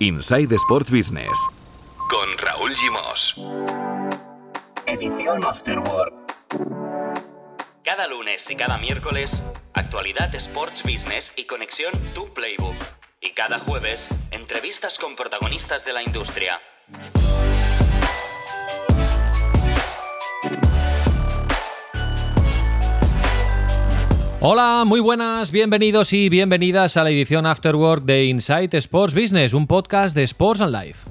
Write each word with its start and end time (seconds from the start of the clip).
Inside 0.00 0.54
Sports 0.56 0.90
Business. 0.90 1.32
Con 2.10 2.36
Raúl 2.36 2.74
Gimos. 2.76 3.34
Edición 4.86 5.42
Afterwork. 5.42 6.14
Cada 7.82 8.06
lunes 8.06 8.50
y 8.50 8.56
cada 8.56 8.76
miércoles, 8.76 9.42
actualidad 9.72 10.34
Sports 10.34 10.82
Business 10.82 11.32
y 11.36 11.44
conexión 11.44 11.94
Tu 12.14 12.28
Playbook. 12.34 12.76
Y 13.22 13.30
cada 13.30 13.58
jueves, 13.58 14.10
entrevistas 14.32 14.98
con 14.98 15.16
protagonistas 15.16 15.86
de 15.86 15.94
la 15.94 16.02
industria. 16.02 16.60
Hola, 24.48 24.84
muy 24.86 25.00
buenas, 25.00 25.50
bienvenidos 25.50 26.12
y 26.12 26.28
bienvenidas 26.28 26.96
a 26.96 27.02
la 27.02 27.10
edición 27.10 27.46
Afterwork 27.46 28.04
de 28.04 28.26
Insight 28.26 28.74
Sports 28.74 29.12
Business, 29.12 29.52
un 29.52 29.66
podcast 29.66 30.14
de 30.14 30.22
Sports 30.22 30.60
and 30.60 30.72
Life. 30.72 31.10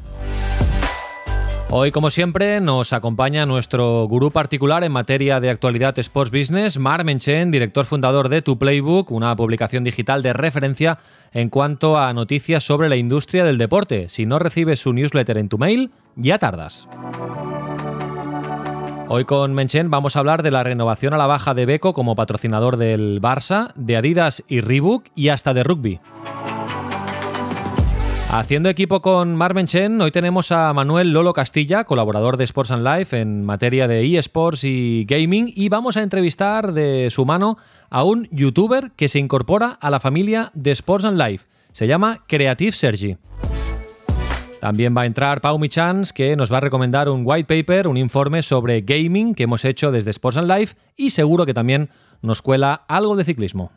Hoy, 1.70 1.92
como 1.92 2.12
siempre, 2.12 2.62
nos 2.62 2.94
acompaña 2.94 3.46
nuestro 3.46 4.08
gurú 4.08 4.32
particular 4.32 4.86
en 4.86 4.94
materia 4.94 5.42
de 5.42 5.50
actualidad 5.50 6.00
Sports 6.00 6.32
Business, 6.32 6.80
Mar 6.80 7.04
Menchen, 7.04 7.52
director 7.52 7.84
fundador 7.86 8.30
de 8.30 8.42
Tu 8.42 8.58
Playbook, 8.58 9.12
una 9.12 9.36
publicación 9.36 9.84
digital 9.84 10.24
de 10.24 10.32
referencia 10.32 11.00
en 11.34 11.50
cuanto 11.50 11.98
a 11.98 12.14
noticias 12.14 12.64
sobre 12.64 12.88
la 12.88 12.96
industria 12.96 13.44
del 13.44 13.58
deporte. 13.58 14.08
Si 14.08 14.26
no 14.26 14.40
recibes 14.40 14.80
su 14.80 14.94
newsletter 14.94 15.38
en 15.40 15.50
tu 15.50 15.58
mail, 15.58 15.92
ya 16.16 16.40
tardas. 16.40 16.88
Hoy 19.08 19.26
con 19.26 19.54
Menchen 19.54 19.92
vamos 19.92 20.16
a 20.16 20.20
hablar 20.20 20.42
de 20.42 20.50
la 20.50 20.64
renovación 20.64 21.14
a 21.14 21.18
la 21.18 21.28
baja 21.28 21.54
de 21.54 21.68
Beco 21.68 21.94
como 21.94 22.16
patrocinador 22.16 22.78
del 22.78 23.22
Barça, 23.22 23.72
de 23.76 23.98
Adidas 23.98 24.44
y 24.48 24.62
Reebok 24.62 25.06
y 25.16 25.30
hasta 25.30 25.54
de 25.54 25.64
rugby. 25.64 26.00
Haciendo 28.32 28.68
equipo 28.68 29.04
con 29.04 29.36
Mar 29.36 29.54
Menchen, 29.54 30.02
hoy 30.02 30.10
tenemos 30.10 30.52
a 30.52 30.74
Manuel 30.74 31.12
Lolo 31.14 31.34
Castilla, 31.34 31.84
colaborador 31.84 32.36
de 32.38 32.46
Sports 32.46 32.72
and 32.72 32.86
Life 32.86 33.22
en 33.22 33.46
materia 33.46 33.88
de 33.88 34.18
eSports 34.18 34.64
y 34.64 35.06
gaming, 35.06 35.54
y 35.56 35.70
vamos 35.70 35.98
a 35.98 36.04
entrevistar 36.04 36.74
de 36.74 37.10
su 37.12 37.26
mano 37.26 37.58
a 37.92 38.04
un 38.04 38.28
youtuber 38.32 38.92
que 38.96 39.08
se 39.08 39.20
incorpora 39.20 39.78
a 39.80 39.92
la 39.92 40.00
familia 40.00 40.52
de 40.56 40.72
Sports 40.72 41.06
and 41.06 41.22
Life. 41.22 41.46
Se 41.72 41.86
llama 41.86 42.24
Creative 42.28 42.72
Sergi. 42.72 43.18
También 44.66 44.98
va 44.98 45.04
a 45.04 45.06
entrar 45.06 45.42
Pau 45.42 45.60
Michans, 45.60 46.12
que 46.12 46.36
nos 46.36 46.52
va 46.52 46.58
a 46.58 46.60
recomendar 46.60 47.08
un 47.08 47.22
white 47.24 47.46
paper, 47.46 47.88
un 47.88 47.98
informe 47.98 48.42
sobre 48.42 48.82
gaming 48.82 49.36
que 49.36 49.44
hemos 49.44 49.64
hecho 49.64 49.92
desde 49.92 50.10
Sports 50.10 50.38
and 50.38 50.52
Life 50.52 50.76
y 50.98 51.12
seguro 51.12 51.46
que 51.46 51.54
también 51.54 51.92
nos 52.24 52.42
cuela 52.42 52.84
algo 52.88 53.16
de 53.16 53.24
ciclismo. 53.26 53.72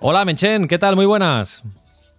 Hola 0.00 0.26
Menchen, 0.26 0.68
¿qué 0.68 0.78
tal? 0.78 0.94
Muy 0.94 1.06
buenas. 1.06 1.62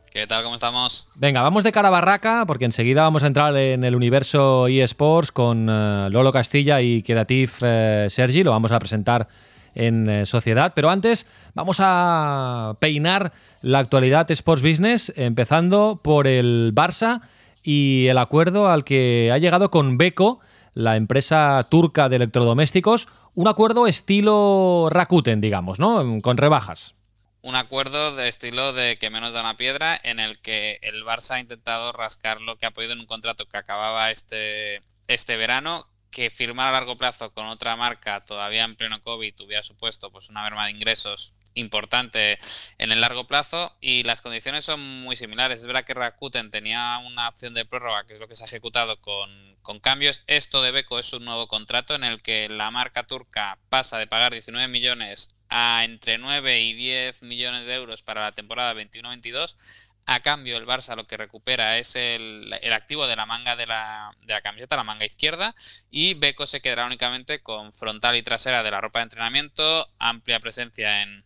¿Qué 0.09 0.25
tal? 0.25 0.41
¿Cómo 0.41 0.55
estamos? 0.55 1.11
Venga, 1.19 1.43
vamos 1.43 1.63
de 1.63 1.71
cara 1.71 1.89
a 1.89 1.91
barraca 1.91 2.47
porque 2.47 2.65
enseguida 2.65 3.03
vamos 3.03 3.21
a 3.21 3.27
entrar 3.27 3.55
en 3.55 3.83
el 3.83 3.93
universo 3.93 4.65
eSports 4.67 5.31
con 5.31 5.69
eh, 5.69 6.09
Lolo 6.09 6.31
Castilla 6.31 6.81
y 6.81 7.03
Creative 7.03 7.51
eh, 7.61 8.07
Sergi, 8.09 8.43
lo 8.43 8.49
vamos 8.49 8.71
a 8.71 8.79
presentar 8.79 9.27
en 9.75 10.09
eh, 10.09 10.25
sociedad, 10.25 10.73
pero 10.75 10.89
antes 10.89 11.27
vamos 11.53 11.77
a 11.79 12.75
peinar 12.79 13.33
la 13.61 13.79
actualidad 13.79 14.29
Sports 14.31 14.61
Business 14.61 15.13
empezando 15.15 15.99
por 16.03 16.27
el 16.27 16.71
Barça 16.73 17.21
y 17.61 18.07
el 18.07 18.17
acuerdo 18.17 18.67
al 18.67 18.83
que 18.83 19.31
ha 19.31 19.37
llegado 19.37 19.71
con 19.71 19.97
Beko, 19.97 20.39
la 20.73 20.97
empresa 20.97 21.65
turca 21.69 22.09
de 22.09 22.17
electrodomésticos, 22.17 23.07
un 23.35 23.47
acuerdo 23.47 23.87
estilo 23.87 24.87
Rakuten, 24.89 25.41
digamos, 25.41 25.79
¿no? 25.79 26.19
Con 26.21 26.37
rebajas 26.37 26.95
un 27.43 27.55
acuerdo 27.55 28.15
de 28.15 28.29
estilo 28.29 28.71
de 28.71 28.97
que 28.97 29.09
menos 29.09 29.33
da 29.33 29.41
una 29.41 29.57
piedra, 29.57 29.99
en 30.01 30.19
el 30.21 30.39
que 30.39 30.79
el 30.81 31.03
Barça 31.03 31.35
ha 31.35 31.39
intentado 31.41 31.91
rascar 31.91 32.39
lo 32.39 32.57
que 32.57 32.65
ha 32.65 32.71
podido 32.71 32.93
en 32.93 33.01
un 33.01 33.05
contrato 33.05 33.45
que 33.45 33.57
acababa 33.57 34.11
este, 34.11 34.81
este 35.07 35.35
verano, 35.35 35.85
que 36.13 36.29
firmar 36.29 36.67
a 36.67 36.71
largo 36.71 36.95
plazo 36.95 37.33
con 37.33 37.47
otra 37.47 37.75
marca 37.75 38.21
todavía 38.21 38.63
en 38.63 38.75
pleno 38.75 39.01
COVID 39.01 39.41
hubiera 39.41 39.63
supuesto 39.63 40.11
pues 40.11 40.29
una 40.29 40.43
merma 40.43 40.65
de 40.65 40.71
ingresos 40.71 41.33
importante 41.55 42.39
en 42.77 42.91
el 42.91 43.01
largo 43.01 43.27
plazo 43.27 43.75
y 43.81 44.03
las 44.03 44.21
condiciones 44.21 44.65
son 44.65 44.79
muy 45.01 45.15
similares. 45.15 45.59
Es 45.59 45.67
verdad 45.67 45.83
que 45.83 45.93
Rakuten 45.93 46.51
tenía 46.51 46.99
una 47.05 47.29
opción 47.29 47.53
de 47.53 47.65
prórroga, 47.65 48.05
que 48.05 48.13
es 48.13 48.19
lo 48.19 48.27
que 48.27 48.35
se 48.35 48.43
ha 48.43 48.47
ejecutado 48.47 48.99
con, 49.01 49.57
con 49.61 49.79
cambios. 49.79 50.23
Esto 50.27 50.61
de 50.61 50.71
Beco 50.71 50.99
es 50.99 51.13
un 51.13 51.25
nuevo 51.25 51.47
contrato 51.47 51.95
en 51.95 52.03
el 52.03 52.21
que 52.21 52.49
la 52.49 52.71
marca 52.71 53.05
turca 53.05 53.59
pasa 53.69 53.97
de 53.97 54.07
pagar 54.07 54.33
19 54.33 54.67
millones 54.67 55.35
a 55.49 55.83
entre 55.83 56.17
9 56.17 56.61
y 56.61 56.73
10 56.73 57.21
millones 57.21 57.67
de 57.67 57.75
euros 57.75 58.01
para 58.01 58.21
la 58.21 58.31
temporada 58.31 58.73
21-22. 58.73 59.57
A 60.05 60.19
cambio, 60.19 60.57
el 60.57 60.65
Barça 60.65 60.95
lo 60.95 61.05
que 61.05 61.15
recupera 61.15 61.77
es 61.77 61.95
el, 61.95 62.53
activo 62.73 63.07
de 63.07 63.15
la 63.15 63.25
manga 63.25 63.55
de 63.55 63.65
la, 63.65 64.11
de 64.21 64.33
la, 64.33 64.41
camiseta, 64.41 64.75
la 64.75 64.83
manga 64.83 65.05
izquierda, 65.05 65.55
y 65.89 66.13
Beco 66.15 66.45
se 66.45 66.61
quedará 66.61 66.85
únicamente 66.85 67.41
con 67.41 67.71
frontal 67.71 68.15
y 68.17 68.21
trasera 68.21 68.63
de 68.63 68.71
la 68.71 68.81
ropa 68.81 68.99
de 68.99 69.03
entrenamiento, 69.03 69.87
amplia 69.99 70.41
presencia 70.41 71.03
en, 71.03 71.23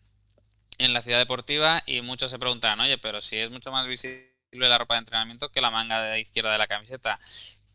en 0.78 0.94
la 0.94 1.02
ciudad 1.02 1.18
deportiva, 1.18 1.82
y 1.88 2.02
muchos 2.02 2.30
se 2.30 2.38
preguntarán, 2.38 2.80
oye, 2.80 3.00
pero 3.00 3.20
si 3.22 3.38
es 3.38 3.50
mucho 3.50 3.72
más 3.72 3.88
visible 3.88 4.38
la 4.52 4.78
ropa 4.78 4.96
de 4.96 5.00
entrenamiento 5.00 5.50
que 5.50 5.62
la 5.62 5.72
manga 5.72 6.02
de 6.02 6.20
izquierda 6.20 6.52
de 6.52 6.58
la 6.58 6.68
camiseta. 6.68 7.20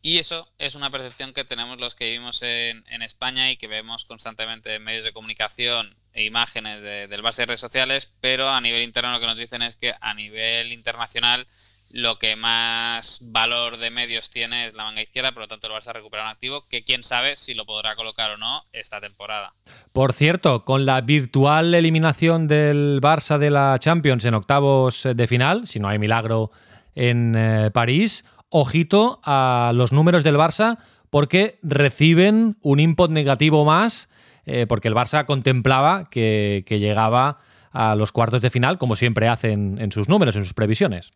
Y 0.05 0.17
eso 0.17 0.49
es 0.57 0.75
una 0.75 0.89
percepción 0.89 1.31
que 1.31 1.45
tenemos 1.45 1.79
los 1.79 1.95
que 1.95 2.09
vivimos 2.11 2.43
en, 2.43 2.83
España 3.01 3.49
y 3.49 3.55
que 3.55 3.67
vemos 3.67 4.03
constantemente 4.03 4.75
en 4.75 4.83
medios 4.83 5.05
de 5.05 5.13
comunicación 5.13 5.95
e 6.11 6.25
imágenes 6.25 6.81
del 6.81 7.23
Barça 7.23 7.37
de 7.37 7.45
redes 7.45 7.61
sociales, 7.61 8.11
pero 8.19 8.49
a 8.49 8.59
nivel 8.59 8.83
interno 8.83 9.13
lo 9.13 9.21
que 9.21 9.27
nos 9.27 9.39
dicen 9.39 9.61
es 9.61 9.77
que 9.77 9.93
a 10.01 10.13
nivel 10.13 10.73
internacional 10.73 11.47
lo 11.93 12.19
que 12.19 12.35
más 12.35 13.21
valor 13.31 13.77
de 13.77 13.91
medios 13.91 14.29
tiene 14.29 14.65
es 14.65 14.73
la 14.73 14.83
manga 14.83 15.01
izquierda, 15.01 15.31
por 15.31 15.43
lo 15.43 15.47
tanto 15.47 15.67
el 15.67 15.73
Barça 15.73 15.93
recupera 15.93 16.23
un 16.23 16.29
activo 16.29 16.65
que 16.69 16.83
quién 16.83 17.03
sabe 17.03 17.37
si 17.37 17.53
lo 17.53 17.65
podrá 17.65 17.95
colocar 17.95 18.31
o 18.31 18.37
no 18.37 18.65
esta 18.73 18.99
temporada. 18.99 19.53
Por 19.93 20.11
cierto, 20.11 20.65
con 20.65 20.85
la 20.85 20.99
virtual 20.99 21.73
eliminación 21.73 22.49
del 22.49 22.99
Barça 23.01 23.37
de 23.37 23.51
la 23.51 23.77
Champions 23.79 24.25
en 24.25 24.33
octavos 24.33 25.07
de 25.15 25.27
final, 25.27 25.65
si 25.65 25.79
no 25.79 25.87
hay 25.87 25.97
milagro 25.97 26.51
en 26.93 27.35
eh, 27.35 27.71
París, 27.71 28.25
ojito 28.53 29.19
a 29.23 29.71
los 29.73 29.91
números 29.91 30.23
del 30.23 30.37
Barça 30.37 30.77
porque 31.09 31.59
reciben 31.63 32.55
un 32.61 32.79
input 32.79 33.11
negativo 33.11 33.65
más, 33.65 34.09
eh, 34.45 34.65
porque 34.67 34.87
el 34.87 34.93
Barça 34.93 35.25
contemplaba 35.25 36.09
que, 36.09 36.63
llegaba 36.69 37.39
a 37.71 37.95
los 37.95 38.11
cuartos 38.11 38.41
de 38.41 38.51
final, 38.51 38.77
como 38.77 38.95
siempre 38.95 39.27
hacen 39.27 39.77
en 39.79 39.91
sus 39.91 40.07
números, 40.07 40.35
en 40.35 40.43
sus 40.43 40.53
previsiones. 40.53 41.11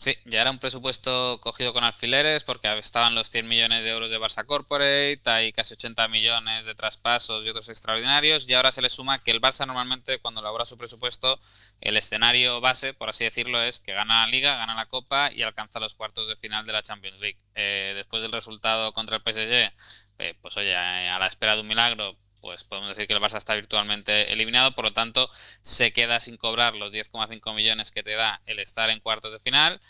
Sí, 0.00 0.16
ya 0.24 0.40
era 0.40 0.50
un 0.50 0.58
presupuesto 0.58 1.38
cogido 1.42 1.74
con 1.74 1.84
alfileres 1.84 2.42
porque 2.42 2.78
estaban 2.78 3.14
los 3.14 3.28
100 3.28 3.46
millones 3.46 3.84
de 3.84 3.90
euros 3.90 4.10
de 4.10 4.18
Barça 4.18 4.46
Corporate, 4.46 5.20
hay 5.26 5.52
casi 5.52 5.74
80 5.74 6.08
millones 6.08 6.64
de 6.64 6.74
traspasos 6.74 7.44
y 7.44 7.50
otros 7.50 7.68
extraordinarios 7.68 8.48
y 8.48 8.54
ahora 8.54 8.72
se 8.72 8.80
le 8.80 8.88
suma 8.88 9.18
que 9.22 9.30
el 9.30 9.42
Barça 9.42 9.66
normalmente 9.66 10.18
cuando 10.18 10.40
elabora 10.40 10.64
su 10.64 10.78
presupuesto 10.78 11.38
el 11.82 11.98
escenario 11.98 12.62
base, 12.62 12.94
por 12.94 13.10
así 13.10 13.24
decirlo, 13.24 13.60
es 13.60 13.80
que 13.80 13.92
gana 13.92 14.24
la 14.24 14.30
liga, 14.30 14.56
gana 14.56 14.74
la 14.74 14.86
copa 14.86 15.30
y 15.34 15.42
alcanza 15.42 15.80
los 15.80 15.94
cuartos 15.94 16.28
de 16.28 16.36
final 16.36 16.64
de 16.64 16.72
la 16.72 16.82
Champions 16.82 17.20
League. 17.20 17.38
Eh, 17.54 17.92
después 17.94 18.22
del 18.22 18.32
resultado 18.32 18.94
contra 18.94 19.16
el 19.18 19.22
PSG, 19.22 19.70
eh, 20.18 20.34
pues 20.40 20.56
oye, 20.56 20.74
a 20.74 21.18
la 21.18 21.26
espera 21.26 21.56
de 21.56 21.60
un 21.60 21.68
milagro, 21.68 22.16
pues 22.40 22.64
podemos 22.64 22.90
decir 22.90 23.06
que 23.06 23.14
el 23.14 23.20
Barça 23.20 23.36
está 23.36 23.54
virtualmente 23.54 24.32
eliminado, 24.32 24.74
por 24.74 24.84
lo 24.84 24.90
tanto 24.92 25.30
se 25.62 25.92
queda 25.92 26.20
sin 26.20 26.36
cobrar 26.36 26.74
los 26.74 26.92
10,5 26.92 27.54
millones 27.54 27.90
que 27.92 28.02
te 28.02 28.14
da 28.14 28.42
el 28.46 28.58
estar 28.58 28.90
en 28.90 29.00
cuartos 29.00 29.32
de 29.32 29.40
final. 29.40 29.80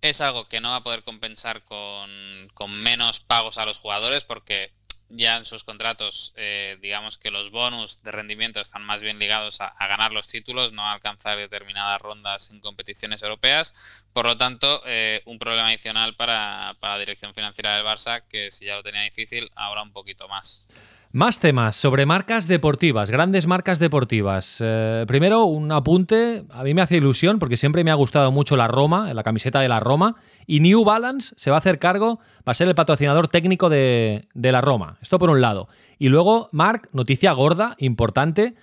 Es 0.00 0.20
algo 0.20 0.48
que 0.48 0.60
no 0.60 0.70
va 0.70 0.76
a 0.76 0.82
poder 0.82 1.02
compensar 1.02 1.64
con, 1.64 2.48
menos 2.70 3.20
pagos 3.20 3.58
a 3.58 3.66
los 3.66 3.78
jugadores 3.80 4.24
porque 4.24 4.72
ya 5.10 5.38
en 5.38 5.44
sus 5.46 5.64
contratos, 5.64 6.34
eh, 6.36 6.76
digamos 6.82 7.16
que 7.16 7.30
los 7.30 7.50
bonus 7.50 8.02
de 8.02 8.12
rendimiento 8.12 8.60
están 8.60 8.84
más 8.84 9.00
bien 9.00 9.18
ligados 9.18 9.60
a, 9.60 9.74
ganar 9.88 10.12
los 10.12 10.28
títulos, 10.28 10.72
no 10.72 10.86
a 10.86 10.92
alcanzar 10.92 11.38
determinadas 11.38 12.00
rondas 12.00 12.50
en 12.50 12.60
competiciones 12.60 13.22
europeas. 13.22 14.04
Por 14.12 14.26
lo 14.26 14.36
tanto, 14.36 14.82
eh, 14.86 15.22
un 15.24 15.38
problema 15.38 15.68
adicional 15.68 16.14
para, 16.14 16.76
para 16.78 16.94
la 16.94 17.00
dirección 17.00 17.34
financiera 17.34 17.76
del 17.76 17.86
Barça, 17.86 18.22
que 18.28 18.50
si 18.50 18.66
ya 18.66 18.76
lo 18.76 18.82
tenía 18.82 19.02
difícil, 19.02 19.50
ahora 19.54 19.82
un 19.82 19.92
poquito 19.92 20.28
más. 20.28 20.68
Más 21.10 21.40
temas 21.40 21.74
sobre 21.74 22.04
marcas 22.04 22.48
deportivas, 22.48 23.10
grandes 23.10 23.46
marcas 23.46 23.78
deportivas. 23.78 24.58
Eh, 24.60 25.06
primero, 25.08 25.44
un 25.44 25.72
apunte, 25.72 26.44
a 26.50 26.62
mí 26.62 26.74
me 26.74 26.82
hace 26.82 26.98
ilusión 26.98 27.38
porque 27.38 27.56
siempre 27.56 27.82
me 27.82 27.90
ha 27.90 27.94
gustado 27.94 28.30
mucho 28.30 28.58
la 28.58 28.68
Roma, 28.68 29.14
la 29.14 29.22
camiseta 29.22 29.60
de 29.60 29.68
la 29.68 29.80
Roma, 29.80 30.16
y 30.46 30.60
New 30.60 30.84
Balance 30.84 31.34
se 31.38 31.48
va 31.50 31.56
a 31.56 31.60
hacer 31.60 31.78
cargo, 31.78 32.18
va 32.46 32.50
a 32.50 32.54
ser 32.54 32.68
el 32.68 32.74
patrocinador 32.74 33.28
técnico 33.28 33.70
de, 33.70 34.28
de 34.34 34.52
la 34.52 34.60
Roma. 34.60 34.98
Esto 35.00 35.18
por 35.18 35.30
un 35.30 35.40
lado. 35.40 35.68
Y 35.98 36.10
luego, 36.10 36.50
Mark, 36.52 36.90
noticia 36.92 37.32
gorda, 37.32 37.74
importante, 37.78 38.54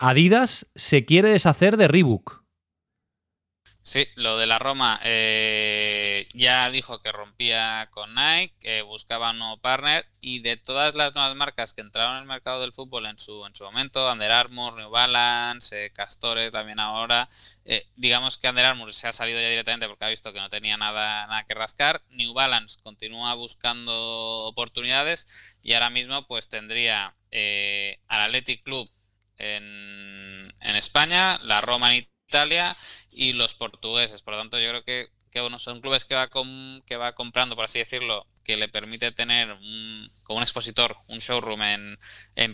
Adidas 0.00 0.66
se 0.74 1.04
quiere 1.04 1.30
deshacer 1.30 1.76
de 1.76 1.86
Reebok. 1.86 2.41
Sí, 3.84 4.06
lo 4.14 4.38
de 4.38 4.46
la 4.46 4.60
Roma, 4.60 5.00
eh, 5.02 6.28
ya 6.34 6.70
dijo 6.70 7.02
que 7.02 7.10
rompía 7.10 7.88
con 7.90 8.14
Nike, 8.14 8.54
que 8.60 8.82
buscaba 8.82 9.30
un 9.32 9.40
nuevo 9.40 9.56
partner 9.56 10.06
y 10.20 10.38
de 10.38 10.56
todas 10.56 10.94
las 10.94 11.16
nuevas 11.16 11.34
marcas 11.34 11.72
que 11.72 11.80
entraron 11.80 12.14
en 12.14 12.22
el 12.22 12.28
mercado 12.28 12.60
del 12.60 12.72
fútbol 12.72 13.06
en 13.06 13.18
su, 13.18 13.44
en 13.44 13.56
su 13.56 13.64
momento, 13.64 14.10
Under 14.10 14.30
Armour, 14.30 14.74
New 14.78 14.88
Balance, 14.88 15.86
eh, 15.86 15.90
Castore 15.90 16.52
también 16.52 16.78
ahora, 16.78 17.28
eh, 17.64 17.84
digamos 17.96 18.38
que 18.38 18.48
Under 18.48 18.66
Armour 18.66 18.92
se 18.92 19.08
ha 19.08 19.12
salido 19.12 19.40
ya 19.40 19.48
directamente 19.48 19.88
porque 19.88 20.04
ha 20.04 20.08
visto 20.10 20.32
que 20.32 20.38
no 20.38 20.48
tenía 20.48 20.76
nada, 20.76 21.26
nada 21.26 21.42
que 21.44 21.54
rascar, 21.54 22.02
New 22.10 22.34
Balance 22.34 22.78
continúa 22.84 23.34
buscando 23.34 23.92
oportunidades 24.46 25.56
y 25.60 25.72
ahora 25.72 25.90
mismo 25.90 26.24
pues 26.28 26.48
tendría 26.48 27.16
eh, 27.32 27.98
al 28.06 28.20
Athletic 28.20 28.62
Club 28.62 28.88
en, 29.38 30.54
en 30.60 30.76
España, 30.76 31.38
la 31.42 31.60
Roma 31.60 31.90
en 31.90 31.96
Italia 31.96 32.11
y 33.12 33.32
los 33.32 33.54
portugueses. 33.54 34.22
Por 34.22 34.34
lo 34.34 34.40
tanto, 34.40 34.58
yo 34.58 34.68
creo 34.70 34.84
que, 34.84 35.08
que 35.30 35.40
bueno, 35.40 35.58
son 35.58 35.80
clubes 35.80 36.04
que 36.04 36.14
va, 36.14 36.28
que 36.86 36.96
va 36.96 37.14
comprando, 37.14 37.56
por 37.56 37.64
así 37.64 37.78
decirlo, 37.78 38.26
que 38.44 38.56
le 38.56 38.68
permite 38.68 39.12
tener 39.12 39.52
un, 39.52 40.10
como 40.24 40.38
un 40.38 40.42
expositor, 40.42 40.96
un 41.08 41.18
showroom 41.18 41.62
en, 41.62 41.98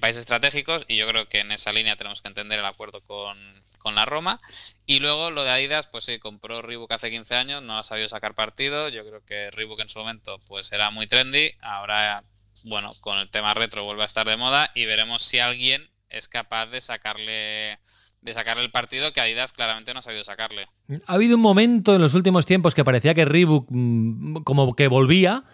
países 0.01 0.21
estratégicos 0.21 0.85
y 0.87 0.97
yo 0.97 1.09
creo 1.09 1.29
que 1.29 1.41
en 1.41 1.53
esa 1.53 1.73
línea 1.73 1.97
tenemos 1.97 2.23
que 2.23 2.29
entender 2.29 2.59
el 2.59 2.67
acuerdo 2.67 3.01
con, 3.03 3.37
con, 3.79 3.95
la 3.95 4.05
Roma. 4.05 4.41
Y 4.87 5.01
luego 5.01 5.31
lo 5.31 5.45
de 5.45 5.51
Adidas, 5.51 5.87
pues 5.87 6.05
sí, 6.05 6.19
compró 6.19 6.63
Reebok 6.63 6.93
hace 6.93 7.11
15 7.11 7.35
años, 7.37 7.63
no 7.63 7.79
ha 7.79 7.83
sabido 7.83 8.09
sacar 8.09 8.35
partido, 8.35 8.89
yo 8.89 9.07
creo 9.07 9.25
que 9.25 9.51
Reebok 9.51 9.81
en 9.81 9.89
su 9.89 9.99
momento 9.99 10.39
pues 10.47 10.73
era 10.73 10.91
muy 10.91 11.07
trendy, 11.07 11.53
ahora 11.61 12.23
bueno, 12.65 12.93
con 13.01 13.19
el 13.19 13.31
tema 13.31 13.55
retro 13.55 13.85
vuelve 13.85 14.03
a 14.03 14.07
estar 14.07 14.27
de 14.27 14.37
moda 14.37 14.71
y 14.75 14.85
veremos 14.85 15.23
si 15.23 15.39
alguien 15.39 15.89
es 16.11 16.29
capaz 16.29 16.67
de 16.67 16.81
sacarle 16.81 17.79
de 18.23 18.35
sacarle 18.35 18.65
el 18.65 18.71
partido 18.71 19.13
que 19.13 19.21
Adidas 19.21 19.53
claramente 19.53 19.93
no 19.93 20.01
ha 20.01 20.03
sabido 20.03 20.25
sacarle. 20.25 20.67
Ha 21.07 21.15
habido 21.15 21.37
un 21.37 21.43
momento 21.43 21.95
en 21.95 22.03
los 22.03 22.15
últimos 22.15 22.47
tiempos 22.47 22.75
que 22.75 22.85
parecía 22.85 23.15
que 23.15 23.25
Reebok 23.25 23.67
mm, 23.69 24.43
como 24.43 24.75
que 24.75 24.89
volvía, 24.89 25.45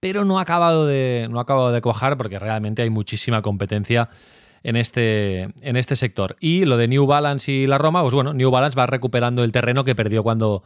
pero 0.00 0.24
no 0.24 0.38
ha 0.38 0.42
acabado 0.42 0.86
de, 0.86 1.26
no 1.30 1.38
ha 1.38 1.42
acabado 1.42 1.72
de 1.72 1.80
cuajar 1.80 2.16
porque 2.16 2.38
realmente 2.38 2.82
hay 2.82 2.90
muchísima 2.90 3.42
competencia 3.42 4.08
en 4.62 4.76
este, 4.76 5.42
en 5.60 5.76
este 5.76 5.96
sector. 5.96 6.36
Y 6.40 6.64
lo 6.64 6.76
de 6.76 6.88
New 6.88 7.06
Balance 7.06 7.50
y 7.50 7.66
la 7.66 7.78
Roma, 7.78 8.02
pues 8.02 8.14
bueno, 8.14 8.32
New 8.32 8.50
Balance 8.50 8.78
va 8.78 8.86
recuperando 8.86 9.44
el 9.44 9.52
terreno 9.52 9.84
que 9.84 9.94
perdió 9.94 10.22
cuando, 10.22 10.62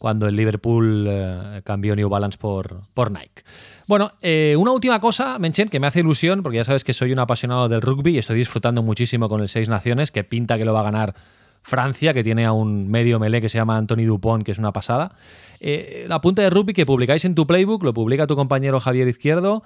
cuando 0.00 0.26
el 0.26 0.34
Liverpool 0.34 1.06
eh, 1.06 1.60
cambió 1.62 1.94
New 1.94 2.08
Balance 2.08 2.38
por, 2.38 2.78
por 2.94 3.10
Nike. 3.10 3.44
Bueno, 3.86 4.12
eh, 4.22 4.56
una 4.58 4.72
última 4.72 4.98
cosa, 4.98 5.38
Menchen, 5.38 5.68
que 5.68 5.78
me 5.78 5.86
hace 5.86 6.00
ilusión, 6.00 6.42
porque 6.42 6.56
ya 6.56 6.64
sabes 6.64 6.84
que 6.84 6.94
soy 6.94 7.12
un 7.12 7.18
apasionado 7.18 7.68
del 7.68 7.82
rugby 7.82 8.14
y 8.14 8.18
estoy 8.18 8.38
disfrutando 8.38 8.82
muchísimo 8.82 9.28
con 9.28 9.42
el 9.42 9.50
Seis 9.50 9.68
Naciones, 9.68 10.10
que 10.10 10.24
pinta 10.24 10.56
que 10.56 10.64
lo 10.64 10.72
va 10.72 10.80
a 10.80 10.84
ganar 10.84 11.14
Francia, 11.60 12.14
que 12.14 12.24
tiene 12.24 12.46
a 12.46 12.52
un 12.52 12.88
medio 12.88 13.18
melé 13.18 13.42
que 13.42 13.50
se 13.50 13.58
llama 13.58 13.76
Anthony 13.76 14.06
Dupont, 14.06 14.42
que 14.42 14.52
es 14.52 14.58
una 14.58 14.72
pasada. 14.72 15.12
Eh, 15.60 16.06
la 16.08 16.22
punta 16.22 16.40
de 16.40 16.48
rugby 16.48 16.72
que 16.72 16.86
publicáis 16.86 17.26
en 17.26 17.34
tu 17.34 17.46
playbook, 17.46 17.82
lo 17.82 17.92
publica 17.92 18.26
tu 18.26 18.36
compañero 18.36 18.80
Javier 18.80 19.06
Izquierdo. 19.06 19.62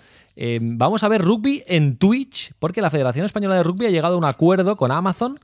Vamos 0.60 1.04
a 1.04 1.08
ver 1.08 1.22
rugby 1.22 1.62
en 1.68 1.96
Twitch, 1.96 2.54
porque 2.58 2.82
la 2.82 2.90
Federación 2.90 3.24
Española 3.24 3.54
de 3.54 3.62
Rugby 3.62 3.86
ha 3.86 3.90
llegado 3.90 4.16
a 4.16 4.18
un 4.18 4.24
acuerdo 4.24 4.74
con 4.74 4.90
Amazon 4.90 5.38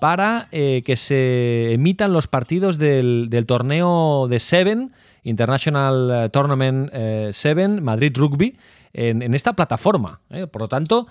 para 0.00 0.48
eh, 0.50 0.82
que 0.84 0.96
se 0.96 1.74
emitan 1.74 2.12
los 2.12 2.26
partidos 2.26 2.78
del, 2.78 3.28
torneo 3.46 4.26
de 4.28 4.40
Seven 4.40 4.92
International 5.22 6.10
eh, 6.24 6.28
Tournament 6.30 6.90
7, 6.90 7.62
eh, 7.62 7.68
Madrid 7.80 8.16
Rugby, 8.16 8.56
en, 8.92 9.34
esta 9.34 9.52
plataforma. 9.52 10.20
Por 10.50 10.62
lo 10.62 10.68
tanto, 10.68 11.06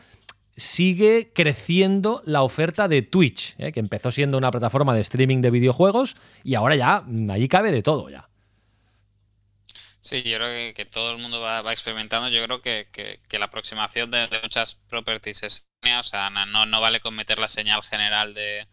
sigue 0.57 1.31
creciendo 1.33 2.21
la 2.25 2.41
oferta 2.41 2.88
de 2.88 3.01
Twitch, 3.03 3.56
que 3.56 3.80
empezó 3.80 4.12
siendo 4.12 4.38
una 4.38 4.51
plataforma 4.51 4.94
de 4.94 5.01
streaming 5.01 5.42
de 5.42 5.51
videojuegos 5.51 6.18
y 6.44 6.56
ahora 6.56 6.75
ya 6.75 7.03
mm, 7.06 7.30
allí 7.30 7.47
cabe 7.47 7.71
de 7.71 7.81
todo 7.81 8.09
ya. 8.09 8.29
Sí, 10.01 10.24
yo 10.24 10.38
creo 10.38 10.50
que, 10.50 10.74
que 10.74 10.86
todo 10.86 11.12
el 11.12 11.18
mundo 11.18 11.42
va, 11.42 11.60
experimentando. 11.72 12.30
Yo 12.30 12.44
creo 12.44 12.62
que, 12.62 12.88
que, 12.92 13.40
la 13.40 13.46
aproximación 13.46 14.10
de, 14.12 14.28
de, 14.28 14.42
muchas 14.42 14.75
properties 14.88 15.44
es, 15.44 15.69
o 16.00 16.04
sea, 16.04 16.30
no, 16.30 16.66
no 16.66 16.81
vale 16.81 17.00
con 17.01 17.16
meter 17.16 17.40
la 17.40 17.48
señal 17.48 17.84
general 17.84 18.34
de, 18.34 18.68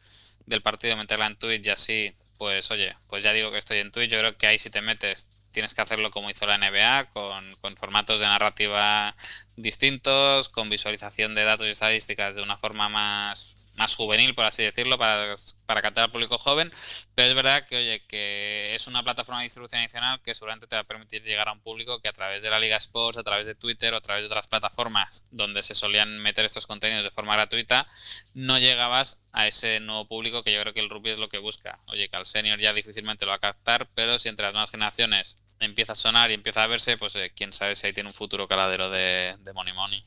del 0.46 0.62
partido, 0.62 0.96
meterla 0.96 1.26
en 1.26 1.37
Twitch 1.37 1.67
y 1.67 1.70
así 1.70 2.17
pues 2.38 2.70
oye, 2.70 2.94
pues 3.08 3.25
ya 3.25 3.32
digo 3.32 3.50
que 3.50 3.58
estoy 3.58 3.78
en 3.78 3.90
Twitch, 3.90 4.11
yo 4.11 4.19
creo 4.19 4.37
que 4.37 4.46
ahí 4.46 4.58
si 4.58 4.70
te 4.70 4.82
metes 4.82 5.28
tienes 5.50 5.75
que 5.75 5.81
hacerlo 5.81 6.11
como 6.11 6.31
hizo 6.31 6.46
la 6.46 6.58
NBA, 6.58 7.12
con, 7.12 7.50
con, 7.62 7.76
formatos 7.79 8.20
de 8.20 8.26
narrativa 8.26 9.17
distintos, 9.56 10.50
con 10.50 10.69
visualización 10.69 11.34
de 11.34 11.44
datos 11.44 11.67
y 11.67 11.70
estadísticas 11.70 12.37
de 12.37 12.43
una 12.43 12.58
forma 12.58 12.90
más 12.90 13.56
más 13.76 13.94
juvenil, 13.94 14.34
por 14.34 14.44
así 14.44 14.62
decirlo, 14.62 14.99
para, 14.99 15.34
para 15.67 15.82
captar 15.82 16.05
al 16.05 16.11
público 16.11 16.38
joven, 16.38 16.73
pero 17.14 17.28
es 17.28 17.34
verdad 17.34 17.67
que, 17.67 17.76
oye, 17.76 18.06
que 18.06 18.75
es 18.75 18.87
una 18.87 19.02
plataforma 19.02 19.40
de 19.40 19.44
distribución 19.44 19.81
adicional 19.81 20.20
que 20.23 20.34
seguramente 20.34 20.67
te 20.67 20.76
va 20.76 20.81
a 20.81 20.84
permitir 20.84 21.23
llegar 21.23 21.49
a 21.49 21.52
un 21.52 21.61
público 21.61 22.00
que 22.00 22.08
a 22.08 22.12
través 22.12 22.43
de 22.43 22.50
la 22.50 22.58
Liga 22.58 22.76
Sports, 22.76 23.19
a 23.19 23.23
través 23.23 23.46
de 23.46 23.55
Twitter 23.55 23.93
o 23.94 23.99
a 23.99 24.00
través 24.00 24.23
de 24.23 24.26
otras 24.26 24.46
plataformas 24.46 25.26
donde 25.31 25.62
se 25.62 25.75
solían 25.75 26.19
meter 26.19 26.44
estos 26.44 26.67
contenidos 26.67 27.05
de 27.05 27.11
forma 27.11 27.34
gratuita, 27.34 27.87
no 28.34 28.58
llegabas 28.58 29.23
a 29.32 29.46
ese 29.46 29.81
nuevo 29.81 30.06
público 30.08 30.43
que 30.43 30.52
yo 30.52 30.61
creo 30.62 30.72
que 30.72 30.81
el 30.81 30.90
rugby 30.90 31.11
es 31.11 31.19
lo 31.19 31.29
que 31.29 31.38
busca. 31.38 31.81
Oye, 31.87 32.08
que 32.08 32.17
al 32.17 32.26
senior 32.26 32.58
ya 32.58 32.72
difícilmente 32.72 33.26
lo 33.26 33.31
va 33.31 33.37
a 33.37 33.40
captar, 33.40 33.88
pero 33.94 34.19
si 34.19 34.29
entre 34.29 34.46
las 34.46 34.55
nuevas 34.55 34.70
generaciones 34.70 35.38
empieza 35.61 35.93
a 35.93 35.96
sonar 35.96 36.31
y 36.31 36.34
empieza 36.34 36.62
a 36.62 36.67
verse, 36.67 36.96
pues 36.96 37.17
eh, 37.17 37.32
quién 37.34 37.52
sabe 37.52 37.76
si 37.76 37.87
ahí 37.87 37.93
tiene 37.93 38.08
un 38.08 38.14
futuro 38.14 38.49
caladero 38.49 38.90
de, 38.90 39.37
de 39.38 39.52
Money 39.52 39.75
Money. 39.75 40.05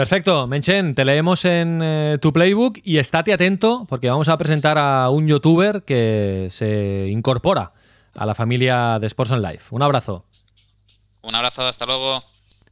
Perfecto, 0.00 0.46
Menchen, 0.46 0.94
te 0.94 1.04
leemos 1.04 1.44
en 1.44 1.80
eh, 1.82 2.16
tu 2.22 2.32
playbook 2.32 2.78
y 2.82 2.96
estate 2.96 3.34
atento 3.34 3.84
porque 3.86 4.08
vamos 4.08 4.30
a 4.30 4.38
presentar 4.38 4.78
a 4.78 5.10
un 5.10 5.28
youtuber 5.28 5.82
que 5.82 6.48
se 6.50 7.04
incorpora 7.10 7.74
a 8.14 8.24
la 8.24 8.34
familia 8.34 8.98
de 8.98 9.06
Sports 9.08 9.32
on 9.32 9.42
Life. 9.42 9.66
Un 9.72 9.82
abrazo. 9.82 10.24
Un 11.20 11.34
abrazo, 11.34 11.66
hasta 11.66 11.84
luego. 11.84 12.22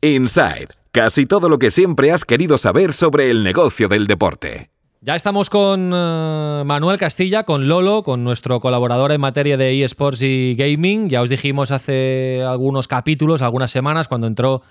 Inside, 0.00 0.68
casi 0.90 1.26
todo 1.26 1.50
lo 1.50 1.58
que 1.58 1.70
siempre 1.70 2.12
has 2.12 2.24
querido 2.24 2.56
saber 2.56 2.94
sobre 2.94 3.28
el 3.28 3.44
negocio 3.44 3.88
del 3.88 4.06
deporte. 4.06 4.70
Ya 5.02 5.14
estamos 5.14 5.50
con 5.50 5.92
uh, 5.92 6.64
Manuel 6.64 6.98
Castilla, 6.98 7.42
con 7.42 7.68
Lolo, 7.68 8.04
con 8.04 8.24
nuestro 8.24 8.58
colaborador 8.58 9.12
en 9.12 9.20
materia 9.20 9.58
de 9.58 9.84
eSports 9.84 10.22
y 10.22 10.54
gaming. 10.54 11.10
Ya 11.10 11.20
os 11.20 11.28
dijimos 11.28 11.72
hace 11.72 12.42
algunos 12.42 12.88
capítulos, 12.88 13.42
algunas 13.42 13.70
semanas, 13.70 14.08
cuando 14.08 14.26
entró 14.26 14.62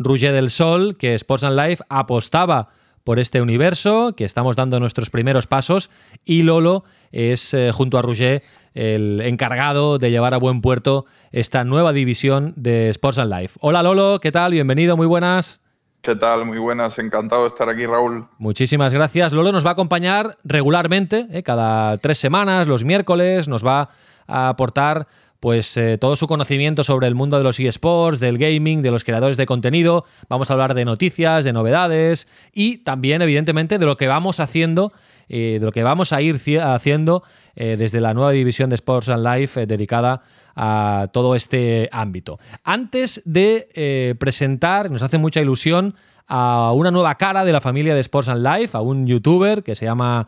Roger 0.00 0.32
del 0.32 0.50
Sol, 0.50 0.96
que 0.96 1.14
Sports 1.14 1.44
and 1.44 1.60
Life 1.60 1.84
apostaba 1.90 2.70
por 3.04 3.18
este 3.18 3.40
universo, 3.40 4.14
que 4.16 4.24
estamos 4.24 4.56
dando 4.56 4.80
nuestros 4.80 5.10
primeros 5.10 5.46
pasos, 5.46 5.90
y 6.24 6.42
Lolo 6.42 6.84
es, 7.12 7.54
eh, 7.54 7.70
junto 7.72 7.98
a 7.98 8.02
Roger, 8.02 8.42
el 8.74 9.20
encargado 9.20 9.98
de 9.98 10.10
llevar 10.10 10.32
a 10.32 10.38
buen 10.38 10.62
puerto 10.62 11.04
esta 11.32 11.64
nueva 11.64 11.92
división 11.92 12.54
de 12.56 12.88
Sports 12.88 13.18
and 13.18 13.32
Life. 13.32 13.58
Hola 13.60 13.82
Lolo, 13.82 14.20
¿qué 14.20 14.32
tal? 14.32 14.52
Bienvenido, 14.52 14.96
muy 14.96 15.06
buenas. 15.06 15.60
¿Qué 16.02 16.16
tal? 16.16 16.46
Muy 16.46 16.58
buenas, 16.58 16.98
encantado 16.98 17.42
de 17.42 17.48
estar 17.48 17.68
aquí, 17.68 17.84
Raúl. 17.84 18.26
Muchísimas 18.38 18.94
gracias. 18.94 19.34
Lolo 19.34 19.52
nos 19.52 19.66
va 19.66 19.70
a 19.70 19.72
acompañar 19.72 20.38
regularmente, 20.44 21.26
eh, 21.30 21.42
cada 21.42 21.98
tres 21.98 22.16
semanas, 22.16 22.68
los 22.68 22.84
miércoles, 22.84 23.48
nos 23.48 23.66
va 23.66 23.90
a 24.26 24.48
aportar 24.48 25.08
pues 25.40 25.74
eh, 25.78 25.96
todo 25.98 26.16
su 26.16 26.26
conocimiento 26.26 26.84
sobre 26.84 27.06
el 27.06 27.14
mundo 27.14 27.38
de 27.38 27.44
los 27.44 27.58
eSports, 27.58 28.20
del 28.20 28.36
gaming, 28.36 28.82
de 28.82 28.90
los 28.90 29.04
creadores 29.04 29.38
de 29.38 29.46
contenido. 29.46 30.04
Vamos 30.28 30.50
a 30.50 30.52
hablar 30.52 30.74
de 30.74 30.84
noticias, 30.84 31.44
de 31.44 31.54
novedades 31.54 32.28
y 32.52 32.78
también, 32.78 33.22
evidentemente, 33.22 33.78
de 33.78 33.86
lo 33.86 33.96
que 33.96 34.06
vamos 34.06 34.38
haciendo, 34.38 34.92
eh, 35.30 35.56
de 35.58 35.64
lo 35.64 35.72
que 35.72 35.82
vamos 35.82 36.12
a 36.12 36.20
ir 36.20 36.36
haciendo 36.60 37.22
eh, 37.56 37.76
desde 37.78 38.02
la 38.02 38.12
nueva 38.12 38.32
división 38.32 38.68
de 38.68 38.74
Sports 38.74 39.08
and 39.08 39.26
Life 39.26 39.66
dedicada 39.66 40.22
a 40.54 41.08
todo 41.10 41.34
este 41.34 41.88
ámbito. 41.90 42.38
Antes 42.62 43.22
de 43.24 44.14
presentar, 44.18 44.90
nos 44.90 45.00
hace 45.00 45.16
mucha 45.16 45.40
ilusión 45.40 45.94
a 46.26 46.72
una 46.74 46.90
nueva 46.90 47.14
cara 47.14 47.46
de 47.46 47.52
la 47.52 47.62
familia 47.62 47.94
de 47.94 48.00
Sports 48.00 48.28
and 48.28 48.46
Life, 48.46 48.76
a 48.76 48.80
un 48.80 49.06
youtuber 49.06 49.62
que 49.62 49.74
se 49.74 49.86
llama 49.86 50.26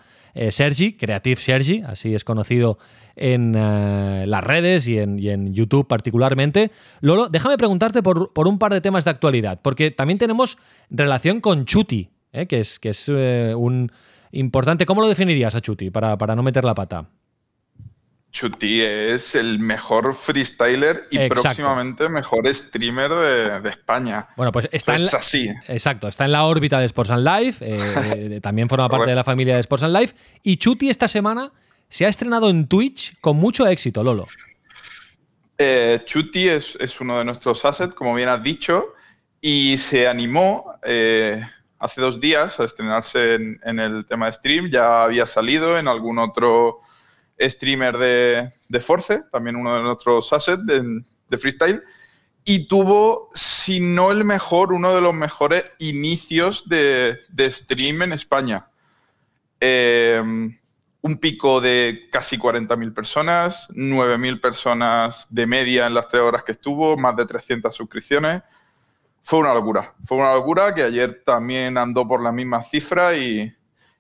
Sergi, 0.51 0.95
Creative 0.95 1.37
Sergi, 1.37 1.83
así 1.83 2.15
es 2.15 2.25
conocido 2.25 2.79
en 3.17 3.57
uh, 3.57 4.27
las 4.27 4.45
redes 4.45 4.89
y 4.89 4.99
en, 4.99 5.19
y 5.19 5.29
en, 5.31 5.53
YouTube 5.55 5.87
particularmente. 5.87 6.71
Lolo, 7.01 7.29
déjame 7.29 7.57
preguntarte 7.57 8.03
por, 8.03 8.33
por, 8.33 8.49
un 8.49 8.59
par 8.59 8.73
de 8.73 8.81
temas 8.81 9.05
de 9.05 9.11
actualidad, 9.11 9.61
porque 9.63 9.91
también 9.91 10.19
tenemos 10.19 10.59
relación 10.91 11.41
con 11.41 11.65
Chuti, 11.65 12.11
¿eh? 12.33 12.47
que 12.47 12.61
es, 12.61 12.79
que 12.79 12.91
es 12.91 13.09
uh, 13.09 13.57
un 13.57 13.91
importante. 14.33 14.87
¿Cómo 14.87 15.01
lo 15.03 15.09
definirías 15.09 15.55
a 15.55 15.61
Chuti 15.61 15.91
para, 15.91 16.17
para 16.19 16.35
no 16.35 16.43
meter 16.43 16.65
la 16.65 16.75
pata? 16.75 17.07
Chuti 18.33 18.81
es 18.81 19.35
el 19.35 19.59
mejor 19.59 20.15
freestyler 20.15 21.05
y 21.11 21.19
exacto. 21.19 21.43
próximamente 21.43 22.09
mejor 22.09 22.53
streamer 22.53 23.11
de, 23.11 23.61
de, 23.61 23.69
España. 23.69 24.27
Bueno, 24.39 24.51
pues 24.51 24.71
está 24.73 24.97
en 24.97 25.05
la, 25.05 25.11
así. 25.13 25.51
Exacto, 25.69 26.09
está 26.09 26.25
en 26.25 26.33
la 26.33 26.45
órbita 26.45 26.81
de 26.81 26.87
Sports 26.87 27.11
and 27.11 27.27
Life, 27.27 27.63
eh, 27.63 28.41
también 28.43 28.71
forma 28.71 28.89
parte 28.89 29.11
de 29.11 29.17
la 29.17 29.23
familia 29.23 29.55
de 29.57 29.61
Sports 29.61 29.85
and 29.85 29.95
Life. 29.95 30.15
Y 30.43 30.57
Chuti 30.57 30.89
esta 30.89 31.09
semana 31.09 31.53
se 31.93 32.07
ha 32.07 32.09
estrenado 32.09 32.49
en 32.49 32.69
Twitch 32.69 33.15
con 33.21 33.37
mucho 33.37 33.67
éxito, 33.67 34.03
Lolo. 34.03 34.27
Eh, 35.59 36.01
Chuti 36.07 36.49
es, 36.49 36.75
uno 37.01 37.19
de 37.19 37.25
nuestros 37.27 37.63
assets, 37.67 37.93
como 37.93 38.15
bien 38.15 38.31
has 38.31 38.43
dicho, 38.43 38.95
y 39.43 39.77
se 39.77 40.09
animó 40.09 40.73
eh, 40.85 41.47
hace 41.79 42.01
dos 42.01 42.19
días 42.19 42.59
a 42.59 42.65
estrenarse 42.65 43.35
en, 43.35 43.79
el 43.79 44.07
tema 44.07 44.25
de 44.27 44.33
stream. 44.33 44.71
Ya 44.71 45.05
había 45.05 45.27
salido 45.27 45.79
en 45.79 45.87
algún 45.87 46.19
otro 46.19 46.81
streamer 47.39 47.99
de, 47.99 48.51
de 48.71 48.81
Force, 48.81 49.25
también 49.31 49.57
uno 49.57 49.77
de 49.77 49.83
nuestros 49.83 50.33
assets 50.33 50.65
de, 50.65 51.03
de 51.29 51.39
freestyle. 51.39 51.83
y 52.43 52.69
tuvo, 52.69 53.29
si 53.35 53.81
no 53.81 54.13
el 54.13 54.25
mejor, 54.25 54.73
uno 54.73 54.95
de 54.95 55.03
los 55.03 55.13
mejores 55.13 55.65
inicios 55.79 56.67
de, 56.71 57.19
stream 57.51 58.01
en 58.01 58.15
España. 58.15 58.67
Em, 59.61 60.59
un 61.03 61.19
pico 61.19 61.61
de 61.61 62.09
casi 62.11 62.39
40.000 62.39 62.95
personas, 62.95 63.69
9.000 63.71 64.41
personas 64.41 65.27
de 65.31 65.47
media 65.47 65.87
en 65.87 65.95
las 65.95 66.09
tres 66.09 66.23
horas 66.23 66.45
que 66.45 66.53
estuvo, 66.53 66.97
más 66.97 67.17
de 67.17 67.27
300 67.27 67.75
suscripciones. 67.75 68.43
Fue 69.25 69.41
una 69.41 69.53
locura, 69.53 69.95
fue 70.05 70.19
una 70.19 70.33
locura 70.33 70.75
que 70.75 70.83
ayer 70.83 71.23
también 71.25 71.77
andó 71.77 72.07
por 72.07 72.23
la 72.23 72.33
misma 72.33 72.63
cifra 72.63 73.17
y, 73.17 73.53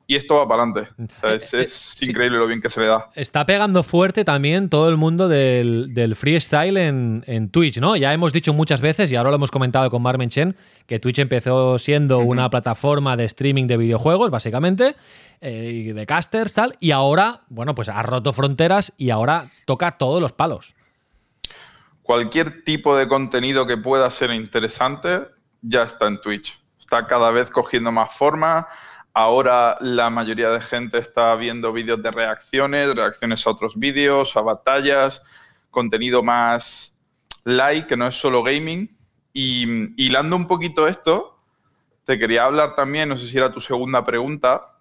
y 0.07 0.17
esto 0.17 0.37
va 0.37 0.49
para 0.49 0.63
adelante. 0.63 0.93
Eh, 1.23 1.37
es, 1.37 1.55
eh, 1.55 2.07
increíble 2.07 2.39
lo 2.39 2.47
bien 2.47 2.61
que 2.61 2.71
se 2.71 2.81
le 2.81 2.87
da. 2.87 3.11
Está 3.15 3.47
pegando 3.47 3.83
fuerte 3.83 4.25
también 4.25 4.69
todo 4.69 4.89
el 4.89 4.97
mundo 4.97 5.29
del, 5.29 6.15
freestyle 6.17 6.77
en, 6.77 7.49
Twitch, 7.51 7.79
¿no? 7.79 7.97
Ya 7.97 8.13
hemos 8.13 8.33
dicho 8.33 8.53
muchas 8.53 8.81
veces, 8.81 9.11
y 9.11 9.17
ahora 9.17 9.31
lo 9.31 9.37
hemos 9.37 9.51
comentado 9.51 9.91
con 9.91 10.03
Marmen 10.03 10.29
Chen, 10.29 10.57
que 10.87 10.99
Twitch 10.99 11.19
empezó 11.19 11.79
siendo 11.79 12.19
una 12.19 12.51
plataforma 12.51 13.17
de 13.17 13.25
streaming 13.25 13.67
de 13.67 13.77
videojuegos, 13.77 14.31
básicamente, 14.31 14.97
eh, 15.41 15.93
de 15.95 16.07
casters, 16.07 16.53
tal, 16.53 16.77
y 16.81 16.91
ahora, 16.91 17.43
bueno, 17.49 17.75
pues 17.75 17.89
ha 17.89 18.03
roto 18.03 18.33
fronteras 18.33 18.93
y 18.97 19.11
ahora 19.11 19.47
toca 19.67 19.99
todos 19.99 20.21
los 20.21 20.33
palos. 20.33 20.75
Cualquier 22.03 22.65
tipo 22.65 22.97
de 22.97 23.07
contenido 23.07 23.67
que 23.67 23.77
pueda 23.77 24.11
ser 24.11 24.33
interesante 24.33 25.29
ya 25.63 25.85
está 25.85 26.09
en 26.09 26.21
Twitch. 26.21 26.61
Está 26.79 27.07
cada 27.07 27.31
vez 27.31 27.49
cogiendo 27.49 27.93
más 27.93 28.13
forma 28.13 28.67
Ahora 29.15 29.77
la 29.81 30.09
mayoría 30.09 30.51
de 30.51 30.61
gente 30.61 30.99
está 30.99 31.35
viendo 31.37 31.73
vídeos 31.73 32.03
de 32.03 32.11
reacciones, 32.11 32.95
reacciones 32.95 33.47
a 33.47 33.51
otros 33.51 33.79
vídeos, 33.79 34.37
a 34.37 34.41
batallas, 34.41 35.23
contenido 35.71 36.23
más 36.23 36.97
like, 37.45 37.89
que 37.89 37.97
no 37.97 38.07
es 38.07 38.15
solo 38.15 38.43
gaming. 38.43 38.97
Y 39.35 40.03
hilando 40.03 40.37
un 40.37 40.47
poquito 40.47 40.89
esto, 40.89 41.39
te 42.05 42.19
quería 42.19 42.45
hablar 42.45 42.75
también, 42.75 43.09
no 43.09 43.17
sé 43.17 43.29
si 43.29 43.37
era 43.37 43.53
tu 43.53 43.61
segunda 43.61 44.05
pregunta, 44.05 44.73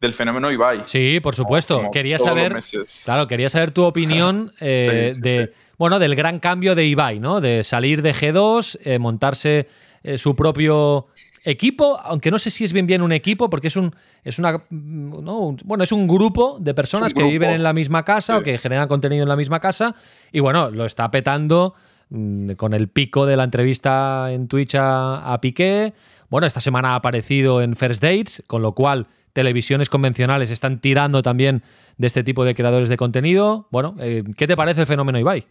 del 0.00 0.12
fenómeno 0.12 0.50
Ibai. 0.50 0.82
Sí, 0.86 1.20
por 1.20 1.34
supuesto. 1.34 1.90
quería 1.92 2.18
saber, 2.18 2.60
claro, 3.04 3.26
quería 3.26 3.48
saber 3.48 3.72
tu 3.72 3.82
opinión 3.84 4.52
eh, 4.60 5.12
de, 5.16 5.52
bueno, 5.76 5.98
del 5.98 6.14
gran 6.14 6.38
cambio 6.38 6.74
de 6.74 6.86
Ibai, 6.86 7.18
¿no? 7.18 7.40
De 7.40 7.64
salir 7.64 8.02
de 8.02 8.14
G2, 8.14 8.78
eh, 8.84 8.98
montarse 8.98 9.68
eh, 10.02 10.18
su 10.18 10.36
propio 10.36 11.06
equipo, 11.44 11.98
aunque 12.02 12.30
no 12.30 12.38
sé 12.38 12.50
si 12.50 12.64
es 12.64 12.72
bien 12.72 12.86
bien 12.86 13.02
un 13.02 13.12
equipo, 13.12 13.50
porque 13.50 13.68
es 13.68 13.76
un 13.76 13.94
es 14.24 14.38
una 14.38 14.62
bueno, 14.70 15.82
es 15.82 15.92
un 15.92 16.06
grupo 16.06 16.58
de 16.60 16.74
personas 16.74 17.14
que 17.14 17.22
viven 17.22 17.50
en 17.50 17.62
la 17.62 17.72
misma 17.72 18.04
casa 18.04 18.38
o 18.38 18.42
que 18.42 18.58
generan 18.58 18.88
contenido 18.88 19.22
en 19.22 19.28
la 19.28 19.36
misma 19.36 19.60
casa 19.60 19.94
y 20.32 20.40
bueno, 20.40 20.70
lo 20.70 20.84
está 20.84 21.10
petando 21.10 21.74
mm, 22.10 22.52
con 22.52 22.74
el 22.74 22.88
pico 22.88 23.26
de 23.26 23.36
la 23.36 23.44
entrevista 23.44 24.32
en 24.32 24.48
Twitch 24.48 24.74
a, 24.78 25.38
Piqué. 25.40 25.94
Bueno, 26.30 26.46
esta 26.46 26.60
semana 26.60 26.92
ha 26.92 26.96
aparecido 26.96 27.62
en 27.62 27.74
First 27.74 28.02
Dates, 28.02 28.42
con 28.46 28.60
lo 28.62 28.72
cual 28.72 29.06
televisiones 29.32 29.88
convencionales 29.88 30.50
están 30.50 30.80
tirando 30.80 31.22
también 31.22 31.62
de 31.96 32.06
este 32.06 32.22
tipo 32.22 32.44
de 32.44 32.54
creadores 32.54 32.88
de 32.88 32.96
contenido. 32.96 33.66
Bueno, 33.70 33.94
eh, 33.98 34.24
¿qué 34.36 34.46
te 34.46 34.56
parece 34.56 34.82
el 34.82 34.86
fenómeno 34.86 35.18
Ibai? 35.18 35.46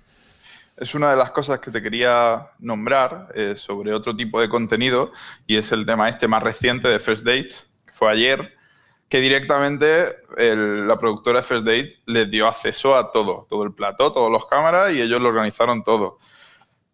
Es 0.78 0.94
una 0.94 1.10
de 1.10 1.18
las 1.18 1.32
cosas 1.32 1.60
que 1.60 1.72
te 1.72 1.82
quería 1.82 2.52
nombrar 2.60 3.30
eh, 3.34 3.56
sobre 3.58 3.94
otro 3.94 4.16
tipo 4.16 4.40
de 4.40 4.48
contenido 4.48 5.12
y 5.48 5.58
es 5.58 5.72
el 5.72 5.86
tema 5.86 6.08
este 6.08 6.28
más 6.28 6.44
reciente 6.44 6.88
de 6.88 7.00
First 7.00 7.26
Dates, 7.26 7.68
que 7.86 7.94
fue 7.94 8.12
ayer, 8.12 8.56
que 9.10 9.20
directamente 9.20 10.18
la 10.38 11.00
productora 11.00 11.42
First 11.42 11.66
Date 11.66 11.98
les 12.06 12.30
dio 12.30 12.48
acceso 12.48 12.96
a 12.96 13.12
todo, 13.12 13.48
todo 13.50 13.64
el 13.64 13.74
plató, 13.74 14.14
todos 14.14 14.32
los 14.32 14.46
cámaras 14.46 14.94
y 14.94 15.02
ellos 15.02 15.20
lo 15.20 15.30
organizaron 15.30 15.84
todo. 15.84 16.20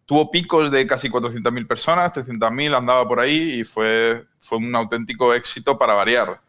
Tuvo 0.06 0.30
picos 0.30 0.70
de 0.70 0.86
casi 0.86 1.10
400.000 1.10 1.66
personas, 1.66 2.12
300.000 2.12 2.76
andaba 2.76 3.06
por 3.06 3.20
ahí 3.20 3.60
y 3.60 3.64
fue, 3.64 4.24
fue 4.40 4.58
un 4.58 4.74
auténtico 4.74 5.34
éxito 5.34 5.78
para 5.78 5.94
variar. 5.94 6.40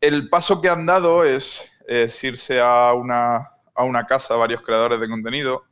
El 0.00 0.28
paso 0.28 0.60
que 0.60 0.68
han 0.68 0.86
dado 0.86 1.24
es, 1.24 1.64
es 1.86 2.24
irse 2.24 2.60
a 2.60 2.92
una, 2.92 3.50
a 3.74 3.84
una 3.84 4.06
casa, 4.06 4.34
varios 4.34 4.62
creadores 4.62 4.98
de 4.98 5.08
contenido, 5.08 5.64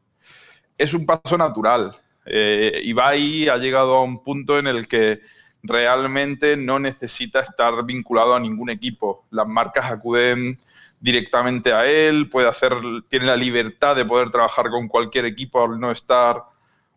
es 0.78 0.95
un 0.95 1.07
paso 1.07 1.37
natural. 1.38 1.97
Eh, 2.26 2.81
Ibai 2.85 3.49
ha 3.49 3.57
llegado 3.57 3.97
a 3.97 4.02
un 4.02 4.23
punto 4.23 4.59
en 4.59 4.66
el 4.66 4.88
que 4.88 5.21
realmente 5.62 6.57
no 6.57 6.78
necesita 6.78 7.40
estar 7.40 7.85
vinculado 7.85 8.35
a 8.35 8.40
ningún 8.40 8.71
equipo. 8.71 9.26
Las 9.31 9.47
marcas 9.47 9.90
acuden 9.90 10.59
directamente 11.00 11.73
a 11.73 11.87
él, 11.87 12.28
puede 12.31 12.49
hacer, 12.49 12.73
tiene 13.09 13.26
la 13.26 13.37
libertad 13.37 13.97
de 13.97 14.04
poder 14.04 14.31
trabajar 14.31 14.71
con 14.71 14.88
cualquier 14.88 15.25
equipo 15.26 15.62
al 15.62 15.78
no 15.78 15.90
estar 15.90 16.43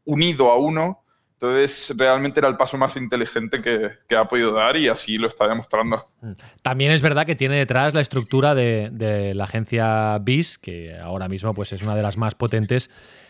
unido 0.05 0.49
a 0.51 0.57
uno. 0.57 1.01
Entonces, 1.33 1.93
realmente 1.95 2.39
era 2.39 2.47
el 2.47 2.57
paso 2.57 2.77
más 2.77 2.95
inteligente 2.95 3.61
que, 3.61 4.15
ha 4.15 4.27
podido 4.27 4.53
dar 4.53 4.75
y 4.75 4.87
así 4.87 5.17
lo 5.17 5.27
está 5.27 5.47
demostrando. 5.47 6.09
Mm. 6.21 6.31
También 6.63 6.91
es 6.91 7.01
verdad 7.01 7.27
que 7.27 7.35
tiene 7.35 7.57
detrás 7.57 7.93
la 7.93 8.01
estructura 8.01 8.55
de, 8.55 9.33
la 9.35 9.43
agencia 9.43 10.17
BIS, 10.19 10.57
que 10.57 10.97
ahora 10.97 11.27
mismo 11.27 11.53
pues, 11.53 11.73
es 11.73 11.83
una 11.83 11.95
de 11.95 12.01
las 12.01 12.17
más 12.17 12.33
potentes 12.33 12.89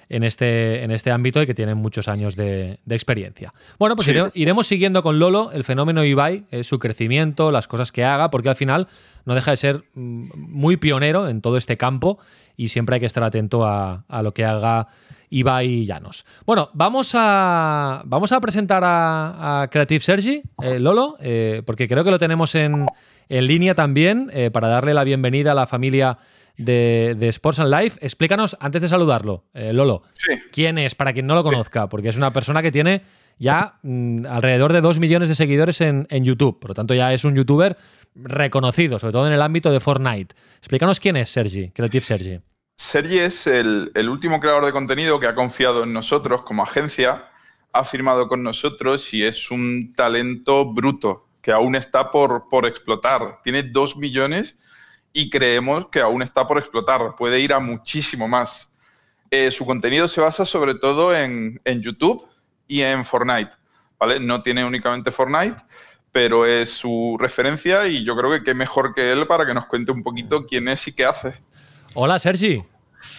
en 0.09 0.23
este, 0.23 0.83
en 0.83 0.91
este 0.91 1.11
ámbito 1.11 1.41
y 1.41 1.45
que 1.45 1.53
tienen 1.53 1.77
muchos 1.77 2.07
años 2.07 2.35
de, 2.35 2.79
experiencia. 2.89 3.53
Bueno, 3.77 3.95
pues 3.95 4.09
iremos 4.33 4.67
siguiendo 4.67 5.03
con 5.03 5.19
Lolo 5.19 5.51
el 5.51 5.63
fenómeno 5.63 6.03
Ibai, 6.03 6.45
eh, 6.51 6.63
su 6.63 6.79
crecimiento, 6.79 7.51
las 7.51 7.67
cosas 7.67 7.91
que 7.91 8.03
haga, 8.03 8.29
porque 8.29 8.49
al 8.49 8.55
final 8.55 8.87
no 9.25 9.35
deja 9.35 9.51
de 9.51 9.57
ser 9.57 9.81
mm, 9.93 10.29
muy 10.35 10.77
pionero 10.77 11.27
en 11.27 11.41
todo 11.41 11.57
este 11.57 11.77
campo 11.77 12.19
y 12.55 12.69
siempre 12.69 12.95
hay 12.95 12.99
que 12.99 13.05
estar 13.05 13.23
atento 13.23 13.65
a, 13.65 14.03
lo 14.23 14.33
que 14.33 14.45
haga 14.45 14.87
Ibai 15.29 15.85
Llanos. 15.85 16.25
Bueno, 16.45 16.69
vamos 16.73 17.11
a, 17.13 18.01
vamos 18.05 18.31
a 18.31 18.39
presentar 18.39 18.81
a, 18.85 19.67
Creative 19.69 19.99
Sergi, 19.99 20.41
eh, 20.63 20.79
Lolo, 20.79 21.17
eh, 21.19 21.61
porque 21.65 21.87
creo 21.87 22.03
que 22.03 22.11
lo 22.11 22.17
tenemos 22.17 22.55
en, 22.55 22.85
en 23.29 23.45
línea 23.45 23.75
también 23.75 24.31
para 24.51 24.69
darle 24.69 24.93
la 24.93 25.03
bienvenida 25.03 25.51
a 25.51 25.55
la 25.55 25.67
familia 25.67 26.17
de, 26.57 27.27
Sports 27.29 27.59
and 27.59 27.71
Life. 27.71 27.99
Explícanos, 28.01 28.57
antes 28.59 28.81
de 28.81 28.89
saludarlo, 28.89 29.45
eh, 29.53 29.73
Lolo, 29.73 30.03
¿quién 30.51 30.77
es, 30.77 30.95
para 30.95 31.13
quien 31.13 31.27
no 31.27 31.35
lo 31.35 31.43
conozca? 31.43 31.87
Porque 31.87 32.09
es 32.09 32.17
una 32.17 32.33
persona 32.33 32.61
que 32.61 32.71
tiene 32.71 33.03
ya 33.39 33.79
mm, 33.83 34.25
alrededor 34.25 34.73
de 34.73 34.81
2 34.81 34.99
millones 34.99 35.29
de 35.29 35.35
seguidores 35.35 35.81
en, 35.81 36.07
YouTube. 36.09 36.59
Por 36.59 36.71
lo 36.71 36.75
tanto, 36.75 36.93
ya 36.93 37.13
es 37.13 37.23
un 37.23 37.35
youtuber 37.35 37.77
reconocido, 38.15 38.99
sobre 38.99 39.13
todo 39.13 39.27
en 39.27 39.33
el 39.33 39.41
ámbito 39.41 39.71
de 39.71 39.79
Fortnite. 39.79 40.35
Explícanos 40.57 40.99
quién 40.99 41.15
es 41.15 41.29
Sergi, 41.29 41.69
Creative 41.71 42.05
Sergi. 42.05 42.39
Sergi 42.75 43.19
es 43.19 43.47
el, 43.47 43.91
último 44.09 44.39
creador 44.39 44.65
de 44.65 44.71
contenido 44.71 45.19
que 45.19 45.27
ha 45.27 45.35
confiado 45.35 45.83
en 45.83 45.93
nosotros 45.93 46.43
como 46.43 46.63
agencia, 46.63 47.29
ha 47.73 47.83
firmado 47.83 48.27
con 48.27 48.43
nosotros 48.43 49.13
y 49.13 49.23
es 49.23 49.51
un 49.51 49.93
talento 49.95 50.71
bruto 50.73 51.27
que 51.41 51.51
aún 51.51 51.75
está 51.75 52.11
por, 52.11 52.49
por 52.49 52.65
explotar. 52.65 53.39
Tiene 53.43 53.63
2 53.63 53.97
millones 53.97 54.57
y 55.13 55.29
creemos 55.29 55.87
que 55.87 55.99
aún 55.99 56.21
está 56.21 56.47
por 56.47 56.57
explotar, 56.57 57.15
puede 57.17 57.39
ir 57.39 57.53
a 57.53 57.59
muchísimo 57.59 58.27
más. 58.27 58.71
Eh, 59.31 59.51
su 59.51 59.65
contenido 59.65 60.07
se 60.07 60.21
basa 60.21 60.45
sobre 60.45 60.75
todo 60.75 61.15
en, 61.15 61.59
YouTube 61.65 62.25
y 62.67 62.81
en 62.81 63.03
Fortnite, 63.03 63.51
¿vale? 63.99 64.19
No 64.19 64.41
tiene 64.41 64.63
únicamente 64.63 65.11
Fortnite, 65.11 65.57
pero 66.11 66.45
es 66.45 66.69
su 66.69 67.17
referencia 67.19 67.87
y 67.87 68.03
yo 68.05 68.15
creo 68.15 68.31
que 68.31 68.43
qué 68.43 68.53
mejor 68.53 68.93
que 68.93 69.11
él 69.11 69.27
para 69.27 69.45
que 69.45 69.53
nos 69.53 69.65
cuente 69.65 69.91
un 69.91 70.03
poquito 70.03 70.45
quién 70.45 70.67
es 70.67 70.87
y 70.87 70.93
qué 70.93 71.05
hace. 71.05 71.33
Hola, 71.93 72.19
Sergi. 72.19 72.63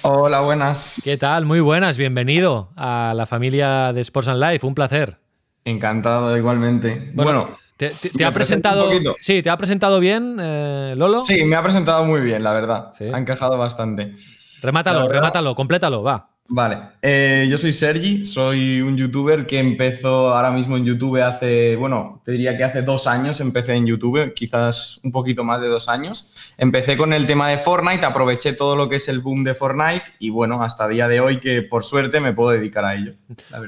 Hola, 0.03 0.41
buenas. 0.41 1.01
¿Qué 1.05 1.17
tal? 1.17 1.45
Muy 1.45 1.61
buenas, 1.61 1.99
bienvenido 1.99 2.71
a 2.77 3.13
la 3.15 3.27
familia 3.27 3.93
de 3.93 4.01
Sports 4.01 4.29
and 4.29 4.43
Life, 4.43 4.67
un 4.67 4.75
placer. 4.75 5.19
Encantado 5.65 6.37
igualmente. 6.37 7.11
bueno 7.15 7.57
¿Te, 7.79 8.25
ha 8.25 8.33
presentado, 8.33 8.91
sí, 9.21 9.41
¿te 9.41 9.51
ha 9.51 9.57
presentado 9.57 10.01
bien, 10.01 10.37
eh, 10.41 10.95
Lolo? 10.97 11.21
Sí, 11.21 11.45
me 11.45 11.55
ha 11.55 11.63
presentado 11.63 12.05
muy 12.05 12.21
bien, 12.21 12.43
la 12.43 12.53
verdad. 12.53 12.91
Ha 13.01 13.19
encajado 13.19 13.57
bastante. 13.57 14.17
Remátalo, 14.61 15.07
remátalo, 15.07 15.55
complétalo, 15.55 16.03
va. 16.03 16.29
Vale, 16.51 16.79
eh, 17.03 17.47
yo 17.49 17.57
soy 17.57 17.73
Sergi, 17.73 18.25
soy 18.25 18.81
un 18.81 18.97
youtuber 18.97 19.47
que 19.47 19.61
empezó 19.61 20.35
ahora 20.35 20.51
mismo 20.51 20.77
en 20.77 20.87
YouTube 20.87 21.23
hace, 21.23 21.77
bueno, 21.77 22.23
te 22.25 22.33
diría 22.33 22.57
que 22.57 22.65
hace 22.65 22.83
dos 22.83 23.07
años 23.07 23.41
empecé 23.41 23.75
en 23.75 23.87
YouTube, 23.87 24.33
quizás 24.35 24.99
un 25.05 25.13
poquito 25.13 25.45
más 25.45 25.61
de 25.61 25.69
dos 25.69 25.89
años. 25.89 26.35
Empecé 26.57 26.97
con 26.97 27.13
el 27.13 27.27
tema 27.27 27.51
de 27.51 27.59
Fortnite, 27.59 28.05
aproveché 28.05 28.55
todo 28.55 28.75
lo 28.75 28.89
que 28.89 28.97
es 28.97 29.09
el 29.09 29.21
boom 29.21 29.45
de 29.45 29.55
Fortnite 29.55 30.15
y 30.19 30.31
bueno, 30.31 30.63
hasta 30.65 30.89
día 30.89 31.07
de 31.07 31.21
hoy 31.21 31.39
que 31.39 31.63
por 31.63 31.85
suerte 31.85 32.19
me 32.19 32.33
puedo 32.33 32.51
dedicar 32.51 32.85
a 32.87 32.95
ello. 32.95 33.13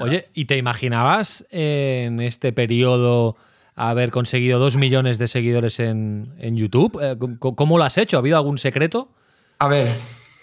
Oye, 0.00 0.30
¿y 0.32 0.46
te 0.46 0.56
imaginabas 0.56 1.46
en 1.50 2.18
este 2.18 2.52
periodo 2.52 3.36
haber 3.88 4.10
conseguido 4.10 4.58
dos 4.58 4.76
millones 4.76 5.18
de 5.18 5.28
seguidores 5.28 5.80
en, 5.80 6.34
YouTube. 6.38 6.98
Eh, 7.02 7.16
¿Cómo 7.38 7.78
lo 7.78 7.84
has 7.84 7.96
hecho? 7.98 8.16
¿Ha 8.16 8.20
habido 8.20 8.36
algún 8.36 8.58
secreto? 8.58 9.08
A 9.58 9.68
ver, 9.68 9.88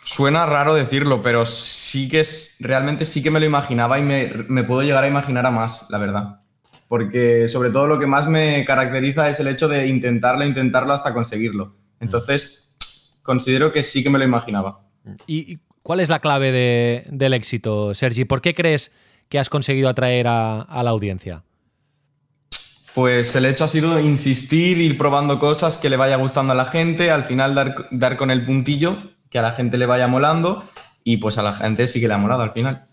suena 0.03 0.45
raro 0.45 0.73
decirlo, 0.73 1.21
pero 1.21 1.45
sí 1.45 2.09
que 2.09 2.21
es, 2.21 2.57
realmente 2.59 3.05
sí 3.05 3.21
que 3.21 3.29
me 3.29 3.39
lo 3.39 3.45
imaginaba 3.45 3.99
y 3.99 4.03
me, 4.03 4.63
puedo 4.63 4.81
llegar 4.81 5.03
a 5.03 5.07
imaginar 5.07 5.45
a 5.45 5.51
más, 5.51 5.87
la 5.89 5.97
verdad. 5.97 6.41
Porque 6.87 7.49
sobre 7.49 7.69
todo 7.69 7.87
lo 7.87 7.99
que 7.99 8.07
más 8.07 8.27
me 8.27 8.63
caracteriza 8.65 9.29
es 9.29 9.39
el 9.39 9.47
hecho 9.47 9.67
de 9.67 9.87
intentarlo, 9.87 10.45
intentarlo 10.45 10.93
hasta 10.93 11.13
conseguirlo. 11.13 11.75
Entonces, 11.99 13.19
considero 13.23 13.71
que 13.71 13.83
sí 13.83 14.03
que 14.03 14.09
me 14.09 14.17
lo 14.17 14.23
imaginaba. 14.23 14.81
¿Y 15.27 15.59
cuál 15.83 15.99
es 15.99 16.09
la 16.09 16.19
clave 16.19 17.03
del 17.09 17.33
éxito, 17.33 17.93
Sergi? 17.93 18.25
¿Por 18.25 18.41
qué 18.41 18.55
crees 18.55 18.91
que 19.29 19.39
has 19.39 19.49
conseguido 19.49 19.89
atraer 19.89 20.27
a, 20.27 20.81
la 20.83 20.89
audiencia? 20.89 21.43
Pues 22.97 23.35
el 23.35 23.45
hecho 23.45 23.63
ha 23.63 23.67
sido 23.67 23.99
insistir, 23.99 24.79
ir 24.79 24.97
probando 24.97 25.37
cosas 25.37 25.77
que 25.77 25.87
le 25.87 25.97
vaya 25.97 26.15
gustando 26.15 26.53
a 26.53 26.55
la 26.55 26.65
gente, 26.65 27.11
al 27.11 27.25
final 27.25 27.53
dar, 27.53 27.87
dar 27.91 28.17
con 28.17 28.31
el 28.31 28.43
puntillo, 28.43 28.97
que 29.29 29.37
a 29.37 29.43
la 29.43 29.51
gente 29.51 29.77
le 29.77 29.85
vaya 29.85 30.07
molando 30.07 30.63
y 31.03 31.17
pues 31.17 31.37
a 31.37 31.43
la 31.43 31.53
gente 31.53 31.85
sí 31.85 32.01
que 32.01 32.07
le 32.07 32.15
ha 32.15 32.17
molado 32.17 32.41
al 32.41 32.53
final. 32.53 32.85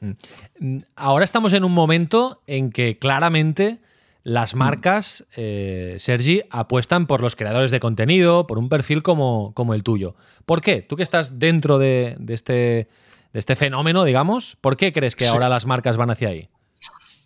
Mm. 0.60 0.80
Ahora 0.94 1.24
estamos 1.24 1.54
en 1.54 1.64
un 1.64 1.72
momento 1.72 2.42
en 2.46 2.68
que 2.68 2.98
claramente 2.98 3.78
las 4.24 4.54
mm. 4.54 4.58
marcas, 4.58 5.24
eh, 5.36 5.96
Sergi, 5.98 6.42
apuestan 6.50 7.06
por 7.06 7.22
los 7.22 7.34
creadores 7.34 7.70
de 7.70 7.80
contenido, 7.80 8.46
por 8.46 8.58
un 8.58 8.68
perfil 8.68 9.02
como, 9.02 9.54
como 9.54 9.72
el 9.72 9.82
tuyo. 9.82 10.16
¿Por 10.44 10.60
qué? 10.60 10.82
Tú 10.82 10.96
que 10.96 11.02
estás 11.02 11.38
dentro 11.38 11.78
de, 11.78 12.18
este, 12.28 12.52
de 12.52 12.88
este 13.32 13.56
fenómeno, 13.56 14.04
digamos, 14.04 14.58
¿por 14.60 14.76
qué 14.76 14.92
crees 14.92 15.16
que 15.16 15.26
ahora 15.26 15.48
las 15.48 15.64
marcas 15.64 15.96
van 15.96 16.10
hacia 16.10 16.28
ahí? 16.28 16.50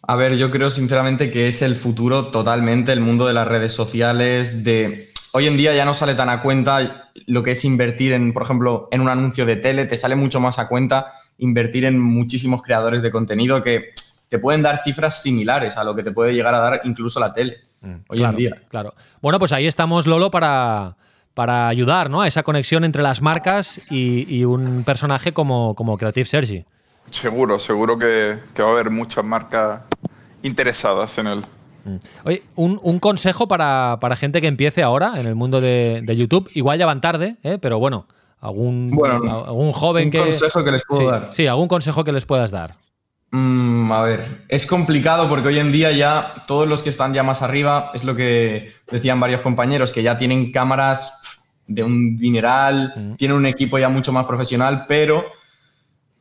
A 0.03 0.17
ver, 0.17 0.37
yo 0.37 0.51
creo 0.51 0.71
sinceramente 0.71 1.31
que 1.31 1.49
es 1.49 1.63
el 1.63 1.75
futuro 1.75 2.27
totalmente, 2.27 2.93
el 2.93 3.01
mundo 3.01 3.27
de 3.27 3.35
las 3.35 3.49
redes 3.49 3.73
sociales, 3.73 4.65
de... 4.65 5.09
Hoy 5.33 5.47
en 5.47 5.59
día 5.59 5.75
ya 5.75 5.85
no 5.85 5.93
sale 5.93 6.15
tan 6.15 6.31
a 6.31 6.41
cuenta 6.41 7.11
lo 7.27 7.43
que 7.43 7.51
es 7.51 7.65
invertir 7.65 8.13
en, 8.13 8.33
por 8.33 8.43
ejemplo, 8.43 8.89
en 8.91 9.03
un 9.03 9.11
anuncio 9.11 9.45
de 9.45 9.57
tele, 9.57 9.85
te 9.85 9.97
sale 9.97 10.17
mucho 10.17 10.41
más 10.41 10.59
a 10.59 10.69
cuenta 10.69 11.13
invertir 11.37 11.85
en 11.85 11.99
muchísimos 11.99 12.63
creadores 12.63 13.03
de 13.03 13.11
contenido 13.11 13.63
que 13.63 13.91
te 14.29 14.39
pueden 14.39 14.63
dar 14.63 14.83
cifras 14.83 15.23
similares 15.23 15.77
a 15.77 15.85
lo 15.85 15.95
que 15.95 16.03
te 16.03 16.13
puede 16.13 16.33
llegar 16.33 16.55
a 16.55 16.59
dar 16.59 16.81
incluso 16.85 17.21
la 17.21 17.33
tele 17.33 17.59
mm, 17.83 17.95
hoy 18.09 18.23
en 18.23 18.37
día. 18.37 18.63
Claro. 18.69 18.95
Bueno, 19.21 19.39
pues 19.39 19.53
ahí 19.53 19.67
estamos, 19.67 20.07
Lolo, 20.07 20.31
para, 20.31 20.97
para 21.35 21.69
ayudar 21.69 22.11
¿no? 22.11 22.23
a 22.23 22.29
esa 22.29 22.43
conexión 22.43 22.85
entre 22.85 23.03
las 23.03 23.23
marcas 23.23 23.81
y, 23.91 24.45
un 24.45 24.85
personaje 24.85 25.33
como, 25.33 25.75
como 25.75 25.97
Creative 25.97 26.27
Sergi. 26.27 26.65
Seguro, 27.11 27.59
seguro 27.59 27.99
que, 27.99 28.39
va 28.59 28.69
a 28.69 28.73
haber 28.73 28.91
muchas 28.91 29.25
marcas 29.25 29.83
interesadas 30.43 31.19
en 31.19 31.27
él. 31.27 31.45
Mm. 31.85 31.97
Oye, 32.25 32.43
un, 32.57 32.99
consejo 32.99 33.49
para, 33.49 33.99
gente 34.17 34.41
que 34.41 34.47
empiece 34.47 34.83
ahora 34.83 35.15
en 35.17 35.27
el 35.27 35.35
mundo 35.35 35.61
de, 35.61 36.03
YouTube. 36.17 36.51
Igual 36.55 36.79
ya 36.79 36.87
van 36.87 37.01
tarde, 37.01 37.37
¿eh? 37.43 37.59
pero 37.61 37.79
bueno, 37.79 38.07
algún, 38.41 38.99
algún 39.47 39.73
joven 39.73 40.11
que. 40.11 40.19
Un 40.19 40.25
consejo 40.27 40.65
que 40.65 40.73
les 40.73 40.83
puedo 40.85 41.11
dar. 41.11 41.29
Sí, 41.33 41.47
algún 41.47 41.69
consejo 41.69 42.05
que 42.05 42.13
les 42.13 42.25
puedas 42.25 42.51
dar. 42.51 42.75
Mm, 43.31 43.93
a 43.93 44.03
ver, 44.03 44.25
es 44.49 44.67
complicado 44.67 45.29
porque 45.29 45.49
hoy 45.49 45.59
en 45.59 45.71
día 45.71 45.93
ya 45.93 46.35
todos 46.47 46.67
los 46.67 46.83
que 46.83 46.89
están 46.89 47.13
ya 47.13 47.23
más 47.23 47.43
arriba, 47.43 47.91
es 47.93 48.05
lo 48.05 48.17
que 48.17 48.73
decían 48.91 49.21
varios 49.21 49.43
compañeros, 49.43 49.93
que 49.93 50.03
ya 50.03 50.17
tienen 50.17 50.51
cámaras 50.51 51.43
de 51.67 51.85
un 51.85 52.17
dineral, 52.17 52.95
mm. 52.97 53.15
tienen 53.17 53.37
un 53.37 53.47
equipo 53.47 53.79
ya 53.79 53.91
mucho 53.91 54.13
más 54.13 54.25
profesional, 54.25 54.87
pero 54.89 55.27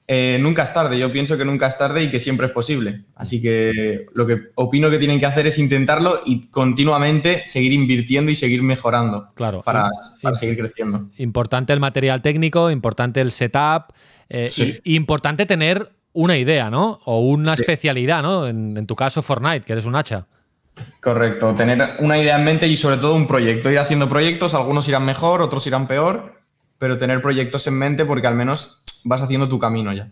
eh, 0.10 0.38
nunca 0.40 0.64
es 0.64 0.74
tarde. 0.74 0.98
Yo 0.98 1.12
pienso 1.12 1.38
que 1.38 1.44
nunca 1.44 1.68
es 1.68 1.78
tarde 1.78 2.02
y 2.02 2.10
que 2.10 2.20
siempre 2.20 2.48
es 2.48 2.54
posible. 2.54 3.04
Así 3.18 3.42
que 3.42 4.06
lo 4.14 4.26
que 4.26 4.52
opino 4.56 4.90
que 4.90 4.98
tienen 4.98 5.20
que 5.20 5.26
hacer 5.26 5.48
es 5.48 5.60
intentarlo 5.60 6.22
y 6.26 6.48
continuamente 6.50 7.44
seguir 7.46 7.74
invirtiendo 7.74 8.32
y 8.32 8.36
seguir 8.36 8.64
mejorando. 8.64 9.34
Claro. 9.36 9.62
Para, 9.64 9.90
seguir 10.34 10.58
creciendo. 10.58 11.10
Importante 11.18 11.74
el 11.74 11.82
material 11.82 12.22
técnico, 12.22 12.72
importante 12.72 13.20
el 13.20 13.32
setup. 13.32 13.94
Eh, 14.30 14.50
importante 14.86 15.46
tener 15.46 15.90
una 16.14 16.38
idea, 16.38 16.70
¿no? 16.70 17.00
O 17.04 17.20
una 17.20 17.54
especialidad, 17.54 18.24
¿no? 18.24 18.48
En, 18.48 18.88
tu 18.88 18.96
caso, 18.96 19.22
Fortnite, 19.22 19.62
que 19.62 19.74
eres 19.74 19.86
un 19.86 19.96
hacha. 19.96 20.26
Correcto, 21.02 21.54
tener 21.54 21.98
una 22.00 22.18
idea 22.18 22.38
en 22.38 22.46
mente 22.46 22.68
y 22.68 22.78
sobre 22.78 22.98
todo 22.98 23.14
un 23.14 23.28
proyecto. 23.28 23.70
Ir 23.70 23.80
haciendo 23.80 24.08
proyectos, 24.08 24.54
algunos 24.54 24.88
irán 24.88 25.06
mejor, 25.06 25.42
otros 25.42 25.68
irán 25.68 25.88
peor, 25.88 26.42
pero 26.78 26.98
tener 26.98 27.22
proyectos 27.22 27.68
en 27.68 27.78
mente 27.78 28.06
porque 28.06 28.28
al 28.28 28.36
menos 28.36 28.84
vas 29.06 29.22
haciendo 29.22 29.48
tu 29.48 29.60
camino 29.60 29.94
ya. 29.94 30.10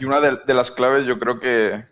Y 0.00 0.04
una 0.04 0.20
de, 0.20 0.54
las 0.54 0.70
claves 0.70 1.06
yo 1.06 1.18
creo 1.18 1.38
que, 1.40 1.84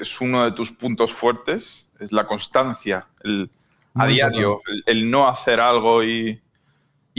es 0.00 0.20
uno 0.20 0.44
de 0.44 0.52
tus 0.52 0.72
puntos 0.72 1.12
fuertes, 1.12 1.88
es 1.98 2.12
la 2.12 2.26
constancia, 2.26 3.06
el, 3.22 3.50
a 3.94 4.06
diario, 4.06 4.60
el, 4.86 5.10
no 5.10 5.28
hacer 5.28 5.60
algo 5.60 6.04
y, 6.04 6.40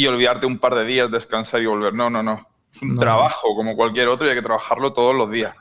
olvidarte 0.08 0.48
un 0.48 0.58
par 0.58 0.74
de 0.74 0.86
días, 0.86 1.12
descansar 1.12 1.62
y 1.62 1.68
volver. 1.68 1.94
No, 1.94 2.10
no, 2.10 2.24
no. 2.24 2.48
Es 2.74 2.82
un 2.82 2.98
trabajo 2.98 3.56
como 3.56 3.76
cualquier 3.76 4.08
otro 4.08 4.26
y 4.26 4.32
hay 4.32 4.36
que 4.36 4.42
trabajarlo 4.42 4.94
todos 4.94 5.16
los 5.16 5.30
días. 5.30 5.54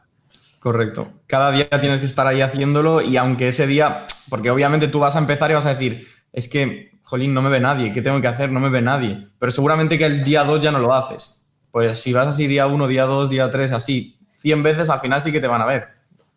Correcto. 0.60 1.12
Cada 1.26 1.50
día 1.50 1.68
tienes 1.68 2.00
que 2.00 2.06
estar 2.06 2.26
ahí 2.26 2.40
haciéndolo 2.40 3.00
y 3.00 3.16
aunque 3.16 3.48
ese 3.48 3.66
día, 3.66 4.06
porque 4.28 4.50
obviamente 4.50 4.88
tú 4.88 4.98
vas 4.98 5.16
a 5.16 5.18
empezar 5.18 5.50
y 5.50 5.54
vas 5.54 5.66
a 5.66 5.74
decir, 5.74 6.06
es 6.32 6.48
que, 6.48 7.00
jolín, 7.02 7.34
no 7.34 7.42
me 7.42 7.50
ve 7.50 7.60
nadie, 7.60 7.92
¿qué 7.92 8.02
tengo 8.02 8.20
que 8.20 8.28
hacer? 8.28 8.50
No 8.50 8.60
me 8.60 8.68
ve 8.70 8.80
nadie. 8.80 9.28
Pero 9.38 9.52
seguramente 9.52 9.98
que 9.98 10.06
el 10.06 10.22
día 10.22 10.44
2 10.44 10.62
ya 10.62 10.70
no 10.70 10.78
lo 10.78 10.94
haces. 10.94 11.39
Pues 11.70 12.00
si 12.00 12.12
vas 12.12 12.26
así 12.26 12.46
día 12.46 12.66
1, 12.66 12.88
día 12.88 13.04
2, 13.04 13.30
día 13.30 13.50
3, 13.50 13.72
así 13.72 14.18
100 14.40 14.62
veces, 14.62 14.90
al 14.90 15.00
final 15.00 15.22
sí 15.22 15.32
que 15.32 15.40
te 15.40 15.46
van 15.46 15.62
a 15.62 15.66
ver. 15.66 15.88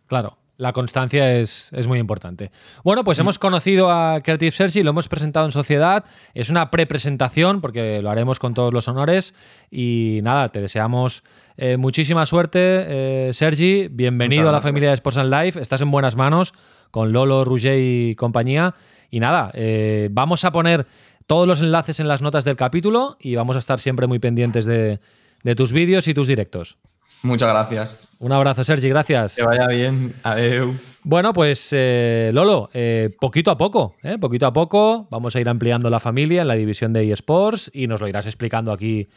Claro. 0.08 0.38
La 0.56 0.72
constancia 0.72 1.36
es, 1.36 1.72
muy 1.88 1.98
importante. 1.98 2.52
Bueno, 2.84 3.04
pues 3.04 3.18
mm. 3.18 3.22
hemos 3.22 3.40
conocido 3.40 3.90
a 3.90 4.22
Creative 4.22 4.52
Sergi, 4.52 4.84
lo 4.84 4.92
hemos 4.92 5.08
presentado 5.08 5.48
en 5.48 5.52
sociedad. 5.52 6.06
Es 6.36 6.52
una 6.52 6.70
pre-presentación 6.70 7.60
porque 7.60 8.04
lo 8.04 8.12
haremos 8.12 8.38
con 8.38 8.54
todos 8.54 8.72
los 8.72 8.88
honores. 8.88 9.34
Y 9.72 10.20
nada, 10.22 10.50
te 10.50 10.62
deseamos 10.62 11.24
eh, 11.58 11.78
muchísima 11.78 12.28
suerte, 12.28 12.60
eh, 12.60 13.34
Sergi. 13.34 13.88
Bienvenido 13.90 14.48
a 14.50 14.52
la 14.52 14.62
familia 14.62 14.90
de 14.90 14.94
Sports 14.94 15.18
and 15.18 15.34
Life. 15.34 15.60
Estás 15.60 15.82
en 15.82 15.90
buenas 15.90 16.16
manos 16.16 16.54
con 16.92 17.12
Lolo, 17.12 17.44
Rouget 17.44 17.80
y 17.80 18.16
compañía. 18.16 18.76
Y 19.10 19.20
nada, 19.20 19.50
eh, 19.56 20.10
vamos 20.12 20.46
a 20.46 20.52
poner 20.52 20.86
todos 21.26 21.48
los 21.48 21.62
enlaces 21.62 22.00
en 22.00 22.08
las 22.08 22.22
notas 22.22 22.46
del 22.46 22.56
capítulo 22.56 23.18
y 23.20 23.36
vamos 23.36 23.56
a 23.56 23.60
estar 23.60 23.80
siempre 23.80 24.06
muy 24.06 24.20
pendientes 24.20 24.66
de, 24.66 25.00
de 25.44 25.56
tus 25.56 25.72
vídeos 25.72 26.08
y 26.08 26.14
tus 26.14 26.28
directos. 26.28 26.78
Muchas 27.24 27.50
gracias. 27.50 28.16
Un 28.20 28.34
abrazo, 28.34 28.64
Sergi, 28.66 28.90
gracias. 28.90 29.38
Que 29.38 29.44
vaya 29.44 29.68
bien. 29.68 30.14
Adiós. 30.24 30.76
Bueno, 31.06 31.34
pues 31.34 31.70
eh, 31.72 32.32
Lolo, 32.34 32.70
eh, 32.74 33.16
poquito 33.20 33.52
a 33.52 33.58
poco, 33.58 33.96
eh, 34.04 34.18
poquito 34.18 34.46
a 34.46 34.54
poco 34.54 35.08
vamos 35.10 35.36
a 35.36 35.42
ir 35.42 35.48
ampliando 35.48 35.90
la 35.90 36.00
familia 36.00 36.42
en 36.42 36.48
la 36.48 36.56
división 36.56 36.94
de 36.94 37.12
eSports 37.12 37.72
y 37.74 37.88
nos 37.88 38.00
lo 38.00 38.08
irás 38.08 38.26
explicando 38.26 38.72
aquí 38.72 39.08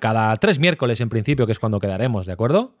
cada 0.00 0.34
tres 0.36 0.58
miércoles 0.58 1.00
en 1.00 1.08
principio, 1.08 1.46
que 1.46 1.52
es 1.52 1.58
cuando 1.60 1.78
quedaremos, 1.78 2.26
¿de 2.26 2.32
acuerdo? 2.32 2.72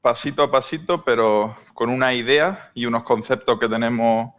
Pasito 0.00 0.42
a 0.42 0.50
pasito, 0.50 1.04
pero 1.04 1.54
con 1.72 1.88
una 1.88 2.14
idea 2.14 2.70
y 2.74 2.86
unos 2.86 3.04
conceptos 3.04 3.60
que 3.60 3.68
tenemos 3.68 4.30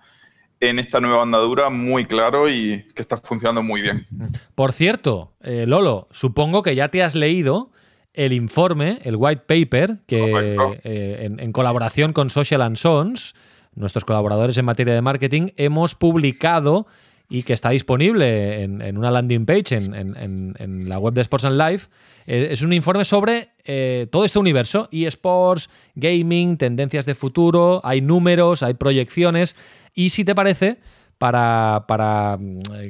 en 0.59 0.79
esta 0.79 0.99
nueva 0.99 1.21
andadura 1.21 1.69
muy 1.69 2.05
claro 2.05 2.49
y 2.49 2.83
que 2.93 3.03
está 3.03 3.17
funcionando 3.17 3.63
muy 3.63 3.81
bien. 3.81 4.05
Por 4.53 4.73
cierto, 4.73 5.33
Lolo, 5.39 6.09
supongo 6.11 6.61
que 6.61 6.75
ya 6.75 6.89
te 6.89 7.03
has 7.03 7.15
leído 7.15 7.71
el 8.13 8.33
informe, 8.33 8.99
el 9.03 9.15
white 9.15 9.43
paper, 9.47 9.97
que 10.05 10.55
eh, 10.83 11.35
en, 11.37 11.51
colaboración 11.51 12.13
con 12.13 12.29
Social 12.29 12.61
and 12.61 12.77
Sons, 12.77 13.35
nuestros 13.75 14.05
colaboradores 14.05 14.57
en 14.57 14.65
materia 14.65 14.93
de 14.93 15.01
marketing, 15.01 15.49
hemos 15.57 15.95
publicado 15.95 16.85
y 17.27 17.41
que 17.43 17.53
está 17.53 17.69
disponible 17.69 18.61
en, 18.61 18.97
una 18.97 19.09
landing 19.09 19.45
page 19.45 19.75
en, 19.75 20.87
la 20.87 20.99
web 20.99 21.13
de 21.15 21.21
Sports 21.21 21.45
and 21.45 21.57
Life. 21.59 21.87
Eh, 22.27 22.49
es 22.51 22.61
un 22.61 22.73
informe 22.73 23.05
sobre 23.05 23.49
eh, 23.63 24.07
todo 24.11 24.25
este 24.25 24.37
universo, 24.37 24.87
eSports, 24.91 25.69
gaming, 25.95 26.57
tendencias 26.57 27.07
de 27.07 27.15
futuro, 27.15 27.81
hay 27.83 28.01
números, 28.01 28.61
hay 28.61 28.75
proyecciones. 28.75 29.55
Y 29.95 30.11
si 30.11 30.23
te 30.23 30.35
parece, 30.35 30.77
para, 31.17 31.85
para 31.87 32.37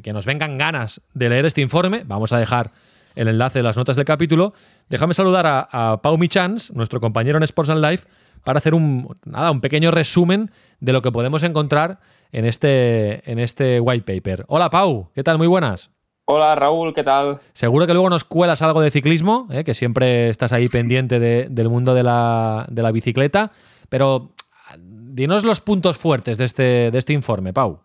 que 0.01 0.12
nos 0.12 0.25
vengan 0.25 0.57
ganas 0.57 1.01
de 1.13 1.29
leer 1.29 1.45
este 1.45 1.62
informe, 1.62 2.03
vamos 2.05 2.33
a 2.33 2.39
dejar 2.39 2.71
el 3.15 3.28
enlace 3.28 3.60
de 3.60 3.63
las 3.63 3.78
notas 3.78 3.95
del 3.95 4.06
capítulo, 4.06 4.54
déjame 4.89 5.13
saludar 5.13 5.45
a, 5.47 6.02
Pau 6.02 6.17
Michans, 6.17 6.73
nuestro 6.73 6.99
compañero 6.99 7.38
en 7.38 7.43
Sports 7.43 7.69
and 7.69 7.84
Life, 7.84 8.08
para 8.43 8.58
hacer 8.58 8.73
un, 8.73 9.17
nada, 9.26 9.52
un 9.52 9.62
pequeño 9.62 9.91
resumen 9.91 10.52
de 10.80 10.93
lo 10.93 11.02
que 11.02 11.12
podemos 11.12 11.43
encontrar 11.43 11.99
en 12.32 12.45
este, 12.45 13.30
en 13.32 13.39
este 13.39 13.80
white 13.80 14.04
paper. 14.06 14.45
Hola 14.47 14.69
Pau, 14.69 15.10
¿qué 15.13 15.23
tal? 15.23 15.38
Muy 15.38 15.47
buenas. 15.47 15.89
Hola 16.26 16.56
Raúl, 16.56 16.93
¿qué 16.93 17.04
tal? 17.04 17.39
Seguro 17.52 17.86
que 17.86 17.93
luego 17.93 18.10
nos 18.10 18.23
cuelas 18.23 18.62
algo 18.62 18.80
de 18.80 18.91
ciclismo, 18.91 19.47
¿eh? 19.52 19.65
que 19.65 19.73
siempre 19.73 20.30
estás 20.30 20.54
ahí 20.54 20.69
pendiente 20.69 21.19
del 21.19 21.69
mundo 21.69 21.93
de 21.93 22.04
la, 22.04 22.65
de 22.69 22.82
la, 22.82 22.91
bicicleta, 22.91 23.52
pero 23.89 24.32
dinos 24.78 25.43
los 25.43 25.60
puntos 25.60 25.97
fuertes 25.97 26.38
de 26.38 26.45
este, 26.45 26.91
de 26.91 26.97
este 26.97 27.12
informe, 27.12 27.52
Pau. 27.52 27.80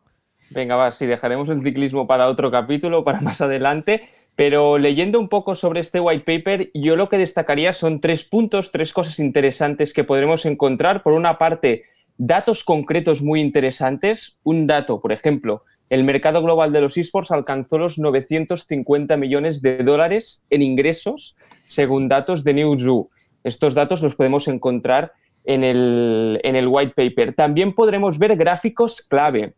Venga, 0.51 0.77
va, 0.77 0.93
sí, 0.93 1.07
dejaremos 1.07 1.49
el 1.49 1.63
ciclismo 1.63 2.07
para 2.07 2.29
otro 2.29 2.51
capítulo, 2.51 3.05
para 3.05 3.21
más 3.21 3.41
adelante. 3.41 4.09
Pero 4.39 4.79
leyendo 4.79 5.19
un 5.19 5.29
poco 5.29 5.57
sobre 5.57 5.81
este 5.81 5.99
white 5.99 6.23
paper, 6.25 6.71
yo 6.73 6.95
lo 6.95 7.09
que 7.09 7.19
destacaría 7.19 7.73
son 7.73 8.01
tres 8.01 8.23
puntos, 8.23 8.71
tres 8.71 8.93
cosas 8.93 9.19
interesantes 9.19 9.93
que 9.93 10.05
podremos 10.05 10.47
encontrar. 10.47 11.03
Por 11.03 11.15
una 11.15 11.39
parte, 11.39 11.83
datos 12.19 12.63
concretos 12.63 13.21
muy 13.21 13.41
interesantes. 13.41 14.39
Un 14.45 14.69
dato, 14.69 15.01
por 15.01 15.11
ejemplo, 15.11 15.65
el 15.91 16.05
mercado 16.05 16.41
global 16.41 16.73
de 16.73 16.83
los 16.83 16.97
esports 16.97 17.33
alcanzó 17.33 17.79
los 17.79 17.99
950 17.99 19.17
millones 19.17 19.61
de 19.61 19.79
dólares 19.83 20.45
en 20.51 20.63
ingresos, 20.63 21.35
según 21.67 22.07
datos 22.09 22.45
de 22.45 22.55
Newzoo. 22.55 23.11
Estos 23.43 23.75
datos 23.75 24.03
los 24.03 24.15
podemos 24.15 24.47
encontrar 24.47 25.15
en 25.47 25.65
el, 25.65 26.39
en 26.45 26.55
el 26.55 26.69
white 26.69 26.93
paper. 26.95 27.35
También 27.35 27.75
podremos 27.75 28.21
ver 28.21 28.37
gráficos 28.37 29.03
clave, 29.03 29.55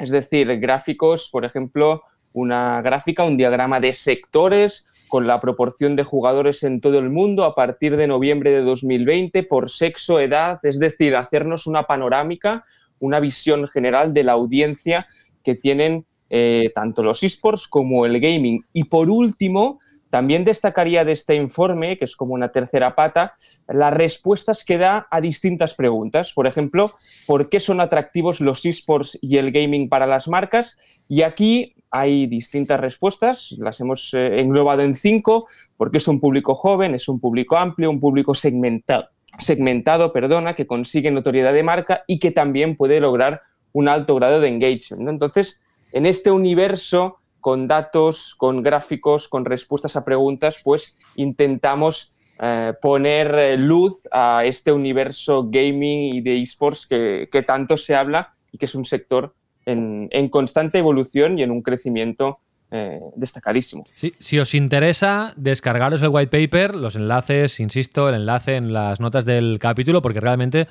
es 0.00 0.10
decir, 0.10 0.58
gráficos, 0.58 1.28
por 1.30 1.44
ejemplo, 1.44 2.02
una 2.36 2.82
gráfica, 2.82 3.24
un 3.24 3.38
diagrama 3.38 3.80
de 3.80 3.94
sectores 3.94 4.86
con 5.08 5.26
la 5.26 5.40
proporción 5.40 5.96
de 5.96 6.04
jugadores 6.04 6.62
en 6.64 6.82
todo 6.82 6.98
el 6.98 7.08
mundo 7.08 7.44
a 7.44 7.54
partir 7.54 7.96
de 7.96 8.06
noviembre 8.06 8.50
de 8.50 8.60
2020 8.60 9.42
por 9.44 9.70
sexo, 9.70 10.20
edad, 10.20 10.60
es 10.62 10.78
decir, 10.78 11.16
hacernos 11.16 11.66
una 11.66 11.84
panorámica, 11.84 12.66
una 12.98 13.20
visión 13.20 13.66
general 13.68 14.12
de 14.12 14.24
la 14.24 14.32
audiencia 14.32 15.06
que 15.42 15.54
tienen 15.54 16.04
eh, 16.28 16.72
tanto 16.74 17.02
los 17.02 17.22
esports 17.22 17.68
como 17.68 18.04
el 18.04 18.20
gaming. 18.20 18.62
Y 18.74 18.84
por 18.84 19.08
último, 19.08 19.78
también 20.10 20.44
destacaría 20.44 21.06
de 21.06 21.12
este 21.12 21.36
informe, 21.36 21.96
que 21.96 22.04
es 22.04 22.16
como 22.16 22.34
una 22.34 22.52
tercera 22.52 22.94
pata, 22.94 23.34
las 23.66 23.94
respuestas 23.94 24.62
que 24.62 24.76
da 24.76 25.06
a 25.10 25.22
distintas 25.22 25.72
preguntas. 25.72 26.34
Por 26.34 26.46
ejemplo, 26.46 26.92
¿por 27.26 27.48
qué 27.48 27.60
son 27.60 27.80
atractivos 27.80 28.42
los 28.42 28.66
esports 28.66 29.18
y 29.22 29.38
el 29.38 29.52
gaming 29.52 29.88
para 29.88 30.06
las 30.06 30.28
marcas? 30.28 30.78
Y 31.08 31.22
aquí 31.22 31.75
hay 32.00 32.26
distintas 32.26 32.80
respuestas, 32.80 33.54
las 33.58 33.80
hemos 33.80 34.12
eh, 34.14 34.40
englobado 34.40 34.82
en 34.82 34.94
cinco, 34.94 35.46
porque 35.76 35.98
es 35.98 36.08
un 36.08 36.20
público 36.20 36.54
joven, 36.54 36.94
es 36.94 37.08
un 37.08 37.20
público 37.20 37.56
amplio, 37.56 37.90
un 37.90 38.00
público 38.00 38.34
segmentado, 38.34 39.08
segmentado 39.38 40.12
perdona, 40.12 40.54
que 40.54 40.66
consigue 40.66 41.10
notoriedad 41.10 41.52
de 41.52 41.62
marca 41.62 42.04
y 42.06 42.18
que 42.18 42.30
también 42.30 42.76
puede 42.76 43.00
lograr 43.00 43.42
un 43.72 43.88
alto 43.88 44.14
grado 44.14 44.40
de 44.40 44.48
engagement. 44.48 45.08
Entonces, 45.08 45.60
en 45.92 46.06
este 46.06 46.30
universo 46.30 47.18
con 47.40 47.68
datos, 47.68 48.34
con 48.34 48.62
gráficos, 48.62 49.28
con 49.28 49.44
respuestas 49.44 49.96
a 49.96 50.04
preguntas, 50.04 50.60
pues 50.64 50.98
intentamos 51.14 52.12
eh, 52.40 52.74
poner 52.82 53.34
eh, 53.34 53.56
luz 53.56 54.02
a 54.10 54.44
este 54.44 54.72
universo 54.72 55.48
gaming 55.48 56.16
y 56.16 56.20
de 56.20 56.42
esports 56.42 56.86
que, 56.86 57.44
tanto 57.46 57.76
se 57.76 57.94
habla 57.94 58.34
y 58.52 58.58
que 58.58 58.66
es 58.66 58.74
un 58.74 58.84
sector 58.84 59.34
en, 59.66 60.28
constante 60.30 60.78
evolución 60.78 61.38
y 61.38 61.42
en 61.42 61.50
un 61.50 61.62
crecimiento 61.62 62.38
eh, 62.70 63.00
destacadísimo. 63.14 63.84
si 64.18 64.38
os 64.38 64.54
interesa, 64.54 65.34
descargaros 65.36 66.02
el 66.02 66.08
white 66.08 66.30
paper, 66.30 66.74
los 66.74 66.96
enlaces, 66.96 67.60
insisto, 67.60 68.08
el 68.08 68.14
enlace 68.14 68.56
en 68.56 68.72
las 68.72 69.00
notas 69.00 69.24
del 69.24 69.58
capítulo, 69.60 70.02
porque 70.02 70.20
realmente 70.20 70.66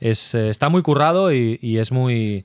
es, 0.00 0.34
está 0.34 0.68
muy 0.68 0.82
currado 0.82 1.32
y 1.32 1.78
es 1.78 1.92
muy, 1.92 2.44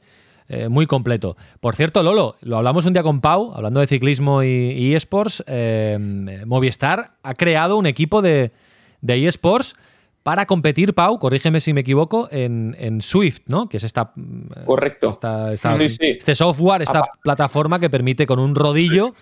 eh, 0.49 0.67
muy 0.67 0.87
completo. 0.87 1.37
Por 1.61 1.75
cierto, 1.75 2.03
Lolo, 2.03 2.35
lo 2.41 2.57
hablamos 2.57 2.85
un 2.85 2.93
día 2.93 3.01
con 3.01 3.21
Pau, 3.21 3.53
hablando 3.55 3.79
de 3.79 3.87
ciclismo 3.87 4.43
y, 4.43 4.93
esports. 4.93 5.43
Eh, 5.47 6.43
Movistar 6.45 7.13
ha 7.23 7.33
creado 7.33 7.77
un 7.77 7.85
equipo 7.85 8.21
de, 8.21 8.51
de 9.01 9.27
esports 9.27 9.75
para 10.23 10.45
competir, 10.45 10.93
Pau, 10.93 11.19
corrígeme 11.19 11.59
si 11.59 11.73
me 11.73 11.81
equivoco, 11.81 12.27
en, 12.31 13.01
Swift, 13.01 13.41
¿no? 13.47 13.69
Que 13.69 13.77
es 13.77 13.83
esta. 13.83 14.13
Eh, 14.17 14.63
Correcto. 14.65 15.19
Este 15.89 16.35
software, 16.35 16.81
esta 16.81 17.03
plataforma 17.21 17.79
que 17.79 17.89
permite 17.89 18.25
con 18.25 18.39
un 18.39 18.55
rodillo 18.55 19.13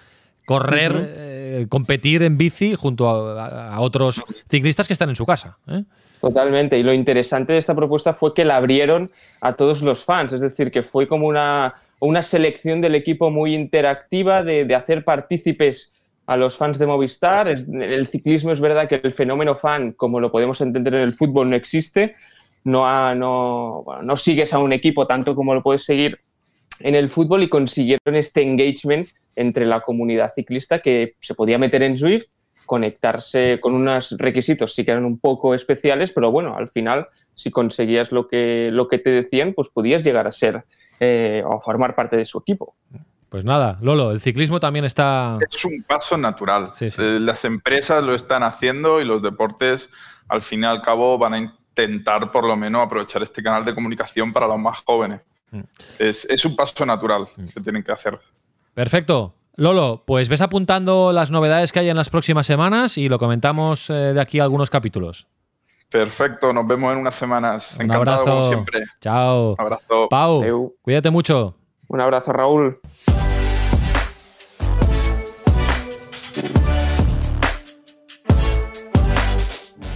correr, 0.45 1.67
competir 1.69 2.23
en 2.23 2.37
bici 2.37 2.75
junto 2.75 3.09
a, 3.09 3.79
otros 3.79 4.23
ciclistas 4.49 4.87
que 4.87 4.93
están 4.93 5.09
en 5.09 5.15
su 5.15 5.25
casa. 5.25 5.57
Totalmente. 6.21 6.77
Y 6.77 6.83
lo 6.83 6.93
interesante 6.93 7.53
de 7.53 7.59
esta 7.59 7.75
propuesta 7.75 8.13
fue 8.13 8.33
que 8.33 8.45
la 8.45 8.57
abrieron 8.57 9.11
a 9.41 9.53
todos 9.53 9.81
los 9.81 10.05
fans, 10.05 10.33
es 10.33 10.41
decir, 10.41 10.71
que 10.71 10.83
fue 10.83 11.07
como 11.07 11.27
una, 11.27 11.73
una 11.99 12.21
selección 12.23 12.81
del 12.81 12.95
equipo 12.95 13.31
muy 13.31 13.55
interactiva 13.55 14.43
de, 14.43 14.73
hacer 14.75 15.03
partícipes 15.03 15.95
a 16.25 16.37
los 16.37 16.57
fans 16.57 16.79
de 16.79 16.87
Movistar. 16.87 17.47
El 17.47 18.07
ciclismo 18.07 18.51
es 18.51 18.61
verdad 18.61 18.87
que 18.87 19.01
el 19.03 19.13
fenómeno 19.13 19.55
fan, 19.55 19.93
como 19.93 20.19
lo 20.19 20.31
podemos 20.31 20.61
entender 20.61 20.95
en 20.95 21.01
el 21.01 21.13
fútbol, 21.13 21.49
no 21.49 21.55
existe. 21.55 22.15
No, 22.63 23.95
sigues 24.15 24.53
a 24.53 24.59
un 24.59 24.71
equipo 24.71 25.07
tanto 25.07 25.35
como 25.35 25.53
lo 25.53 25.63
puedes 25.63 25.83
seguir 25.83 26.19
en 26.79 26.95
el 26.95 27.09
fútbol 27.09 27.43
y 27.43 27.49
consiguieron 27.49 28.15
este 28.15 28.41
engagement 28.41 29.07
entre 29.35 29.65
la 29.65 29.81
comunidad 29.81 30.31
ciclista 30.33 30.79
que 30.79 31.15
se 31.19 31.33
podía 31.33 31.57
meter 31.57 31.83
en 31.83 31.97
Swift 31.97 32.25
conectarse 32.71 33.59
con 33.59 33.73
unos 33.73 34.15
requisitos 34.17 34.73
sí 34.73 34.85
que 34.85 34.91
eran 34.91 35.03
un 35.03 35.19
poco 35.19 35.53
especiales, 35.53 36.13
pero 36.13 36.31
bueno, 36.31 36.55
al 36.55 36.69
final, 36.69 37.07
si 37.35 37.51
conseguías 37.51 38.13
lo 38.13 38.29
que, 38.29 38.69
lo 38.71 38.87
que 38.87 38.97
te 38.97 39.09
decían, 39.09 39.53
pues 39.53 39.67
podías 39.67 40.03
llegar 40.03 40.25
a 40.25 40.31
ser 40.31 40.63
eh, 41.01 41.43
o 41.45 41.59
formar 41.59 41.95
parte 41.95 42.15
de 42.15 42.23
su 42.23 42.39
equipo. 42.39 42.75
Pues 43.31 43.45
nada, 43.45 43.77
Lolo, 43.81 44.11
el 44.11 44.19
ciclismo 44.19 44.59
también 44.59 44.83
está... 44.83 45.37
Es 45.49 45.63
un 45.63 45.81
paso 45.83 46.17
natural. 46.17 46.73
Eh, 46.81 47.17
las 47.21 47.45
empresas 47.45 48.03
lo 48.03 48.13
están 48.13 48.43
haciendo 48.43 48.99
y 48.99 49.05
los 49.05 49.21
deportes, 49.21 49.89
al 50.27 50.41
fin 50.41 50.63
y 50.63 50.65
al 50.65 50.81
cabo, 50.81 51.17
van 51.17 51.33
a 51.33 51.37
intentar 51.37 52.29
por 52.33 52.45
lo 52.45 52.57
menos 52.57 52.85
aprovechar 52.85 53.23
este 53.23 53.41
canal 53.41 53.63
de 53.63 53.73
comunicación 53.73 54.33
para 54.33 54.47
los 54.47 54.59
más 54.59 54.83
jóvenes. 54.85 55.21
Mm. 55.49 55.61
Es, 55.97 56.25
es, 56.25 56.43
un 56.43 56.57
paso 56.57 56.85
natural 56.85 57.29
mm. 57.37 57.45
que 57.53 57.61
tienen 57.61 57.83
que 57.83 57.93
hacer. 57.93 58.19
Perfecto. 58.73 59.33
Lolo, 59.55 60.03
pues 60.05 60.27
ves 60.27 60.41
apuntando 60.41 61.13
las 61.13 61.31
novedades 61.31 61.71
que 61.71 61.79
hay 61.79 61.89
en 61.89 61.95
las 61.95 62.09
próximas 62.09 62.45
semanas 62.45 62.97
y 62.97 63.07
lo 63.07 63.17
comentamos 63.17 63.89
eh, 63.89 63.93
de 63.93 64.19
aquí 64.19 64.41
algunos 64.41 64.69
capítulos. 64.69 65.25
Perfecto, 65.89 66.51
nos 66.51 66.67
vemos 66.67 66.91
en 66.91 66.99
unas 66.99 67.15
semanas. 67.15 67.77
Un 67.79 67.89
abrazo. 67.93 68.25
como 68.25 68.47
siempre. 68.49 68.81
Chao. 68.99 69.51
Un 69.51 69.61
abrazo. 69.61 70.09
Pau, 70.09 70.75
cuídate 70.81 71.09
mucho. 71.09 71.55
Un 71.91 71.99
abrazo, 71.99 72.31
Raúl. 72.31 72.79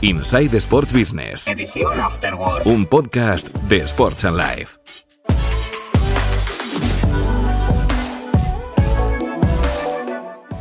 Inside 0.02 0.58
Sports 0.58 0.92
Business. 0.92 1.48
Edición 1.48 1.98
Afterword. 2.02 2.68
Un 2.68 2.86
podcast 2.86 3.48
de 3.70 3.78
Sports 3.86 4.26
and 4.26 4.36
Life. 4.36 4.78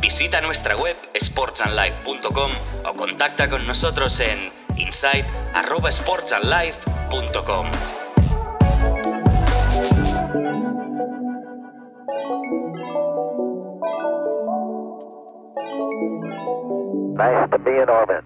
Visita 0.01 0.39
nuestra 0.39 0.77
web 0.77 0.95
sportsandlife.com 1.13 2.51
o 2.85 2.93
contacta 2.93 3.49
con 3.49 3.67
nosotros 3.67 4.21
en 4.21 4.53
insight@sportsandlife.com. 4.77 7.71
Nice 17.15 17.49
to 17.49 17.57
be 17.59 17.71
in 17.71 17.87
orbit. 17.87 18.25